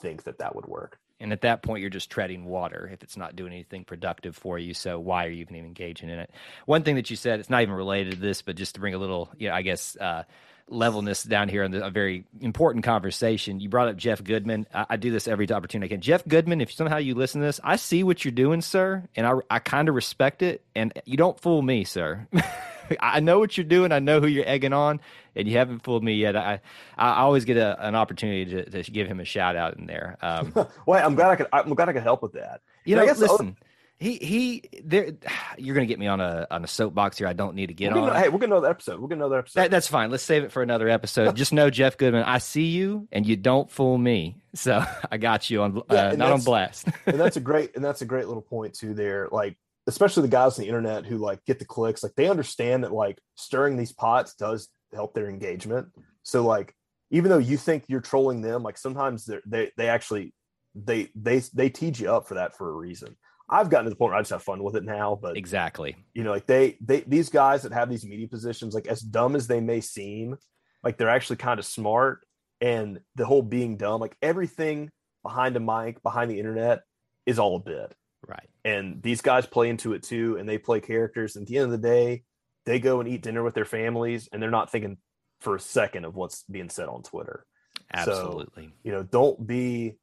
[0.00, 0.98] think that that would work.
[1.20, 4.58] And at that point, you're just treading water if it's not doing anything productive for
[4.58, 4.74] you.
[4.74, 6.30] So why are you even engaging in it?
[6.66, 8.94] One thing that you said, it's not even related to this, but just to bring
[8.94, 10.24] a little, you know, I guess, uh,
[10.68, 13.60] levelness down here the, a very important conversation.
[13.60, 14.66] You brought up Jeff Goodman.
[14.74, 16.00] I, I, do this every opportunity I can.
[16.00, 19.26] Jeff Goodman, if somehow you listen to this, I see what you're doing, sir, and
[19.26, 20.64] I, I kind of respect it.
[20.74, 22.26] And you don't fool me, sir.
[23.00, 23.92] I know what you're doing.
[23.92, 25.00] I know who you're egging on,
[25.34, 26.36] and you haven't fooled me yet.
[26.36, 26.60] I
[26.96, 30.16] I always get a, an opportunity to, to give him a shout out in there.
[30.20, 30.52] Um,
[30.86, 31.46] well, I'm glad I could.
[31.52, 32.60] I'm glad I could help with that.
[32.84, 33.56] You know, I guess listen.
[34.02, 35.12] He he there
[35.58, 37.92] you're gonna get me on a on a soapbox here I don't need to get
[37.92, 38.06] on.
[38.06, 39.00] Know, hey, we're gonna know the episode.
[39.00, 39.60] We're gonna know episode.
[39.60, 40.10] That, that's fine.
[40.10, 41.36] Let's save it for another episode.
[41.42, 44.38] Just know Jeff Goodman, I see you and you don't fool me.
[44.54, 46.88] So I got you on yeah, uh, not on blast.
[47.06, 49.28] and that's a great and that's a great little point too there.
[49.30, 49.56] Like
[49.86, 52.92] especially the guys on the internet who like get the clicks, like they understand that
[52.92, 55.88] like stirring these pots does help their engagement.
[56.22, 56.74] So like
[57.10, 60.34] even though you think you're trolling them, like sometimes they they actually
[60.74, 63.16] they they they tease you up for that for a reason.
[63.50, 65.18] I've gotten to the point where I just have fun with it now.
[65.20, 68.86] But exactly, you know, like they they these guys that have these media positions, like
[68.86, 70.36] as dumb as they may seem,
[70.82, 72.26] like they're actually kind of smart.
[72.60, 74.90] And the whole being dumb, like everything
[75.24, 76.82] behind a mic, behind the internet,
[77.26, 77.92] is all a bit.
[78.26, 78.48] Right.
[78.64, 81.36] And these guys play into it too, and they play characters.
[81.36, 82.22] And at the end of the day,
[82.64, 84.98] they go and eat dinner with their families, and they're not thinking
[85.40, 87.44] for a second of what's being said on Twitter.
[87.92, 88.66] Absolutely.
[88.66, 89.96] So, you know, don't be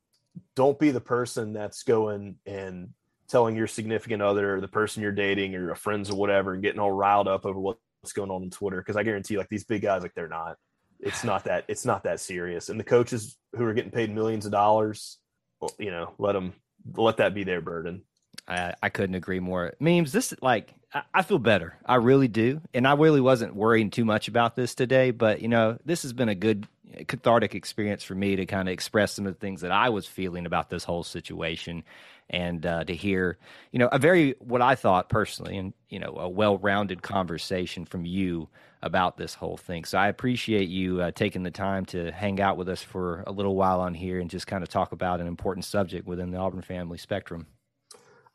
[0.55, 2.89] don't be the person that's going and
[3.27, 6.63] telling your significant other, or the person you're dating, or your friends or whatever, and
[6.63, 8.77] getting all riled up over what's going on on Twitter.
[8.77, 10.57] Because I guarantee, you, like these big guys, like they're not.
[10.99, 11.63] It's not that.
[11.69, 12.67] It's not that serious.
[12.67, 15.17] And the coaches who are getting paid millions of dollars,
[15.61, 16.53] well, you know, let them
[16.95, 18.03] let that be their burden.
[18.49, 19.73] I, I couldn't agree more.
[19.79, 20.73] Memes, this like
[21.13, 21.75] I, feel better.
[21.85, 25.11] I really do, and I really wasn't worrying too much about this today.
[25.11, 26.67] But you know, this has been a good
[27.07, 30.07] cathartic experience for me to kind of express some of the things that I was
[30.07, 31.83] feeling about this whole situation
[32.31, 33.37] and uh, to hear,
[33.71, 38.05] you know, a very what I thought personally, and you know, a well-rounded conversation from
[38.05, 38.49] you
[38.81, 39.83] about this whole thing.
[39.83, 43.31] So I appreciate you uh, taking the time to hang out with us for a
[43.31, 46.37] little while on here and just kind of talk about an important subject within the
[46.37, 47.47] Auburn family spectrum.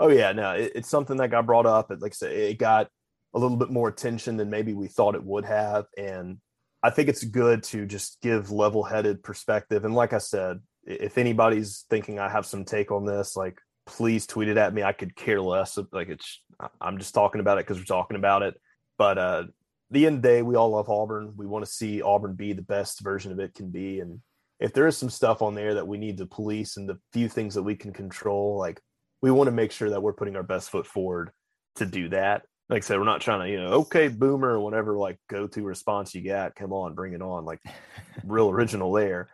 [0.01, 1.91] Oh yeah, no, it, it's something that got brought up.
[1.91, 2.89] It, like I said, it got
[3.35, 6.39] a little bit more attention than maybe we thought it would have, and
[6.83, 9.85] I think it's good to just give level-headed perspective.
[9.85, 14.27] And like I said, if anybody's thinking I have some take on this, like please
[14.27, 14.83] tweet it at me.
[14.83, 15.79] I could care less.
[15.93, 16.43] Like it's,
[16.81, 18.55] I'm just talking about it because we're talking about it.
[18.99, 19.43] But uh,
[19.91, 21.33] the end of the day, we all love Auburn.
[21.37, 24.01] We want to see Auburn be the best version of it can be.
[24.01, 24.21] And
[24.61, 27.29] if there is some stuff on there that we need to police and the few
[27.29, 28.81] things that we can control, like
[29.25, 31.31] we want to make sure that we're putting our best foot forward
[31.77, 32.43] to do that.
[32.69, 35.47] Like I said, we're not trying to, you know, okay, boomer or whatever, like go
[35.47, 36.55] to response you got.
[36.55, 37.47] Come on, bring it on.
[37.47, 37.61] Like
[38.27, 39.31] real original there.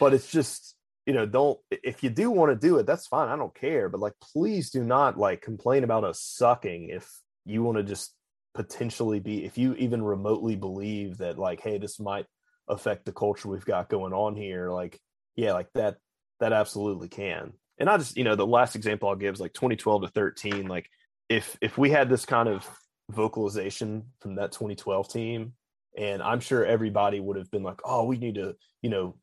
[0.00, 0.74] But it's just,
[1.06, 3.28] you know, don't if you do want to do it, that's fine.
[3.28, 3.88] I don't care.
[3.88, 7.08] But like, please do not like complain about us sucking if
[7.46, 8.12] you want to just
[8.54, 12.26] potentially be, if you even remotely believe that, like, hey, this might
[12.66, 14.72] affect the culture we've got going on here.
[14.72, 14.98] Like,
[15.36, 15.94] yeah, like that,
[16.40, 17.52] that absolutely can.
[17.78, 20.66] And I just, you know, the last example I'll give is like 2012 to 13.
[20.66, 20.90] Like,
[21.28, 22.68] if if we had this kind of
[23.10, 25.52] vocalization from that 2012 team,
[25.96, 29.16] and I'm sure everybody would have been like, oh, we need to, you know,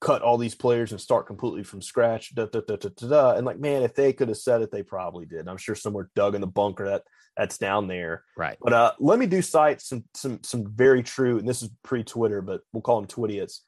[0.00, 2.34] cut all these players and start completely from scratch.
[2.34, 3.36] Da, da, da, da, da, da.
[3.36, 5.48] And like, man, if they could have said it, they probably did.
[5.48, 7.04] I'm sure somewhere dug in the bunker that
[7.36, 8.24] that's down there.
[8.36, 8.58] Right.
[8.60, 12.42] But uh, let me do cite some some some very true, and this is pre-Twitter,
[12.42, 13.60] but we'll call them Twidiots.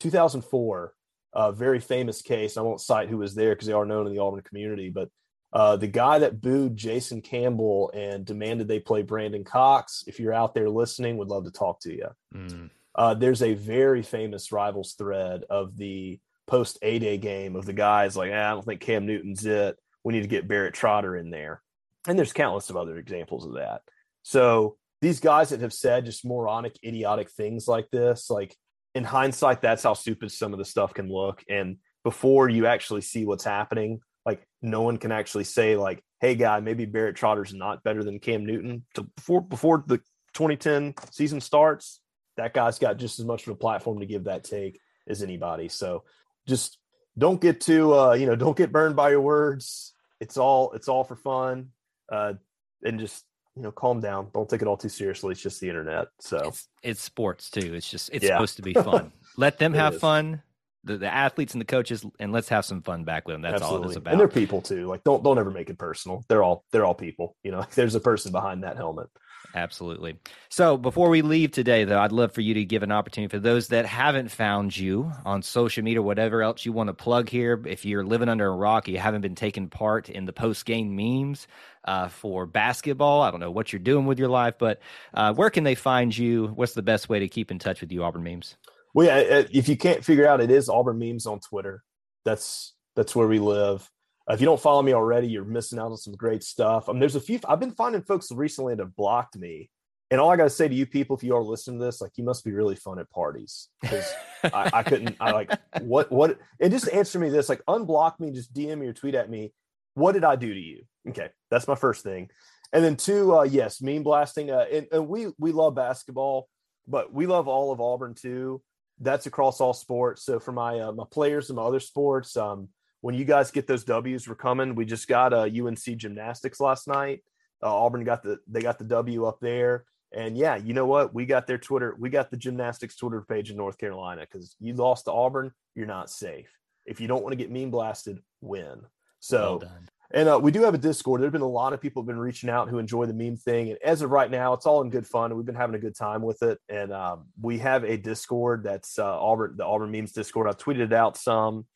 [0.00, 0.92] 2004,
[1.32, 2.56] a very famous case.
[2.56, 5.10] I won't cite who was there because they are known in the Auburn community, but
[5.52, 10.04] uh, the guy that booed Jason Campbell and demanded they play Brandon Cox.
[10.06, 12.08] If you're out there listening, would love to talk to you.
[12.34, 12.70] Mm.
[12.94, 17.72] Uh, there's a very famous rivals thread of the post A Day game of the
[17.72, 19.76] guys like, eh, I don't think Cam Newton's it.
[20.04, 21.62] We need to get Barrett Trotter in there.
[22.06, 23.82] And there's countless of other examples of that.
[24.22, 28.56] So these guys that have said just moronic, idiotic things like this, like
[28.96, 31.44] in hindsight, that's how stupid some of the stuff can look.
[31.50, 36.34] And before you actually see what's happening, like no one can actually say like, "Hey,
[36.34, 39.98] guy, maybe Barrett Trotter's not better than Cam Newton." To, before before the
[40.32, 42.00] 2010 season starts,
[42.38, 45.68] that guy's got just as much of a platform to give that take as anybody.
[45.68, 46.04] So
[46.48, 46.78] just
[47.18, 49.92] don't get too uh, you know, don't get burned by your words.
[50.20, 51.68] It's all it's all for fun.
[52.10, 52.34] Uh
[52.82, 53.25] and just
[53.56, 54.28] you know, calm down.
[54.34, 55.32] Don't take it all too seriously.
[55.32, 56.08] It's just the internet.
[56.20, 57.74] So it's, it's sports too.
[57.74, 58.36] It's just it's yeah.
[58.36, 59.12] supposed to be fun.
[59.36, 60.00] Let them have is.
[60.00, 60.42] fun.
[60.84, 63.42] The, the athletes and the coaches, and let's have some fun back with them.
[63.42, 63.78] That's Absolutely.
[63.78, 64.12] all it's about.
[64.12, 64.86] And they're people too.
[64.86, 66.24] Like don't don't ever make it personal.
[66.28, 67.34] They're all they're all people.
[67.42, 69.08] You know, there's a person behind that helmet.
[69.54, 70.18] Absolutely.
[70.50, 73.38] So before we leave today, though, I'd love for you to give an opportunity for
[73.38, 77.62] those that haven't found you on social media, whatever else you want to plug here.
[77.66, 80.94] If you're living under a rock, you haven't been taking part in the post game
[80.94, 81.48] memes
[81.86, 83.22] uh, for basketball.
[83.22, 84.80] I don't know what you're doing with your life, but
[85.14, 86.48] uh, where can they find you?
[86.48, 88.56] What's the best way to keep in touch with you, Auburn Memes?
[88.92, 91.82] Well, yeah, if you can't figure out, it is Auburn Memes on Twitter.
[92.24, 93.90] That's that's where we live.
[94.28, 96.88] If you don't follow me already, you're missing out on some great stuff.
[96.88, 97.38] I mean, there's a few.
[97.48, 99.70] I've been finding folks recently that have blocked me,
[100.10, 102.00] and all I got to say to you people, if you are listening to this,
[102.00, 104.12] like you must be really fun at parties because
[104.42, 105.16] I, I, couldn't.
[105.20, 108.88] I like what what and just answer me this: like unblock me, just DM me
[108.88, 109.52] or tweet at me.
[109.94, 110.82] What did I do to you?
[111.08, 112.28] Okay, that's my first thing.
[112.72, 114.50] And then two, uh, yes, meme blasting.
[114.50, 116.48] Uh, and, and we we love basketball,
[116.88, 118.60] but we love all of Auburn too.
[118.98, 120.24] That's across all sports.
[120.24, 122.68] So for my uh, my players and my other sports, um,
[123.00, 124.74] when you guys get those W's, we're coming.
[124.74, 127.22] We just got a uh, UNC gymnastics last night.
[127.62, 131.14] Uh, Auburn got the they got the W up there, and yeah, you know what?
[131.14, 131.96] We got their Twitter.
[131.98, 135.86] We got the gymnastics Twitter page in North Carolina because you lost to Auburn, you're
[135.86, 136.50] not safe.
[136.84, 138.82] If you don't want to get meme blasted, win.
[139.20, 139.70] So, well
[140.12, 141.20] And uh, we do have a Discord.
[141.20, 143.36] There have been a lot of people have been reaching out who enjoy the meme
[143.36, 143.70] thing.
[143.70, 145.34] And as of right now, it's all in good fun.
[145.36, 146.58] We've been having a good time with it.
[146.68, 150.48] And um, we have a Discord that's uh, Auburn, the Auburn memes Discord.
[150.48, 151.66] I've tweeted out some,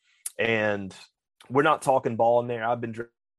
[0.41, 0.93] and
[1.49, 2.65] we're not talking ball in there.
[2.65, 2.95] I've been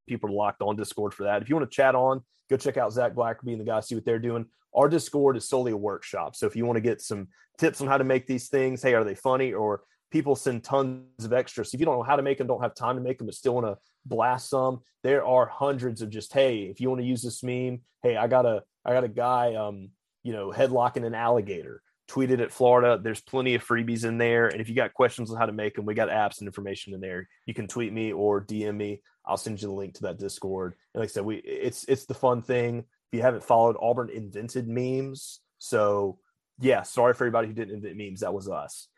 [0.06, 1.42] people locked on Discord for that.
[1.42, 3.96] If you want to chat on, go check out Zach Blackerby and the guys, see
[3.96, 4.46] what they're doing.
[4.74, 6.36] Our Discord is solely a workshop.
[6.36, 7.28] So if you want to get some
[7.58, 9.52] tips on how to make these things, hey, are they funny?
[9.52, 11.70] Or people send tons of extras.
[11.70, 13.26] So if you don't know how to make them, don't have time to make them,
[13.26, 17.00] but still want to blast some, there are hundreds of just, hey, if you want
[17.00, 19.90] to use this meme, hey, I got a I got a guy um,
[20.22, 21.82] you know, headlocking an alligator.
[22.10, 23.00] Tweeted at Florida.
[23.02, 24.48] There's plenty of freebies in there.
[24.48, 26.94] And if you got questions on how to make them, we got apps and information
[26.94, 27.28] in there.
[27.46, 29.00] You can tweet me or DM me.
[29.24, 30.74] I'll send you the link to that Discord.
[30.94, 32.78] And like I said, we it's it's the fun thing.
[32.78, 35.40] If you haven't followed, Auburn invented memes.
[35.58, 36.18] So
[36.60, 38.20] yeah, sorry for everybody who didn't invent memes.
[38.20, 38.88] That was us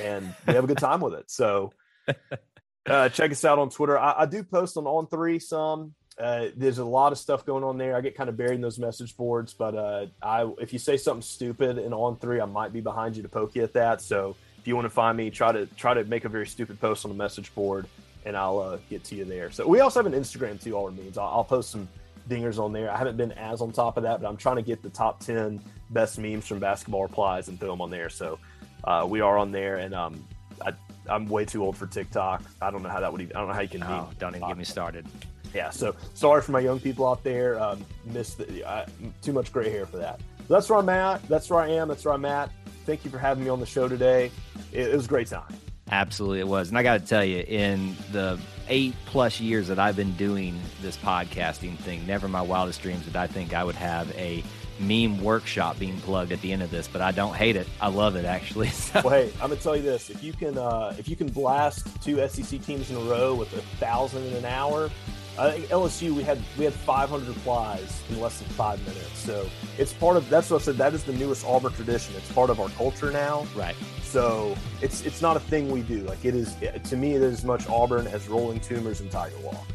[0.00, 1.30] and we have a good time with it.
[1.30, 1.72] So
[2.86, 3.98] uh, check us out on Twitter.
[3.98, 5.94] I, I do post on On3 some.
[6.18, 7.96] Uh, there's a lot of stuff going on there.
[7.96, 10.96] I get kind of buried in those message boards, but uh, I if you say
[10.96, 14.02] something stupid and On3, I might be behind you to poke you at that.
[14.02, 16.80] So if you want to find me, try to try to make a very stupid
[16.80, 17.86] post on the message board,
[18.26, 19.50] and I'll uh, get to you there.
[19.50, 20.76] So we also have an Instagram too.
[20.76, 21.88] All means I'll, I'll post some
[22.28, 22.90] dingers on there.
[22.90, 25.20] I haven't been as on top of that, but I'm trying to get the top
[25.20, 25.60] ten
[25.90, 28.10] best memes from basketball replies and throw them on there.
[28.10, 28.38] So
[28.84, 30.24] uh, we are on there, and um,
[30.64, 30.72] I,
[31.08, 32.42] am way too old for TikTok.
[32.60, 33.34] I don't know how that would even.
[33.34, 33.82] I don't know how you can.
[33.82, 35.06] Oh, don't even get me started.
[35.54, 37.60] Yeah, so sorry for my young people out there.
[37.60, 38.86] Um, missed the, uh,
[39.20, 40.20] too much gray hair for that.
[40.48, 41.26] that's where I'm at.
[41.28, 41.88] That's where I am.
[41.88, 42.50] That's where I'm at.
[42.86, 44.30] Thank you for having me on the show today.
[44.72, 45.54] It, it was a great time.
[45.90, 46.70] Absolutely, it was.
[46.70, 48.38] And I got to tell you, in the
[48.68, 53.14] eight plus years that I've been doing this podcasting thing, never my wildest dreams did
[53.14, 54.42] I think I would have a
[54.80, 57.68] meme workshop being plugged at the end of this, but I don't hate it.
[57.80, 58.70] I love it actually.
[58.82, 59.00] So.
[59.04, 61.86] Well, hey, I'm gonna tell you this: if you can, uh, if you can blast
[62.02, 64.90] two SEC teams in a row with a thousand in an hour,
[65.38, 69.18] I think LSU we had we had 500 replies in less than five minutes.
[69.18, 70.76] So it's part of that's what I said.
[70.76, 72.14] That is the newest Auburn tradition.
[72.16, 73.46] It's part of our culture now.
[73.54, 73.76] Right.
[74.02, 76.00] So it's it's not a thing we do.
[76.00, 76.54] Like it is
[76.84, 79.66] to me, it is as much Auburn as Rolling Toomer's and Tiger Walk.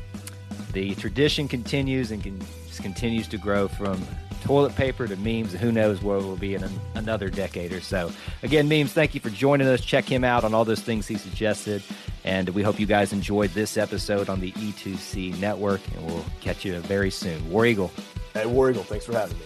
[0.73, 2.39] The tradition continues and can,
[2.81, 4.01] continues to grow from
[4.43, 5.53] toilet paper to memes.
[5.53, 8.11] Who knows where we'll be in an, another decade or so.
[8.43, 9.81] Again, memes, thank you for joining us.
[9.81, 11.83] Check him out on all those things he suggested.
[12.23, 15.81] And we hope you guys enjoyed this episode on the E2C network.
[15.95, 17.49] And we'll catch you very soon.
[17.49, 17.91] War Eagle.
[18.33, 19.45] Hey, War Eagle, thanks for having me.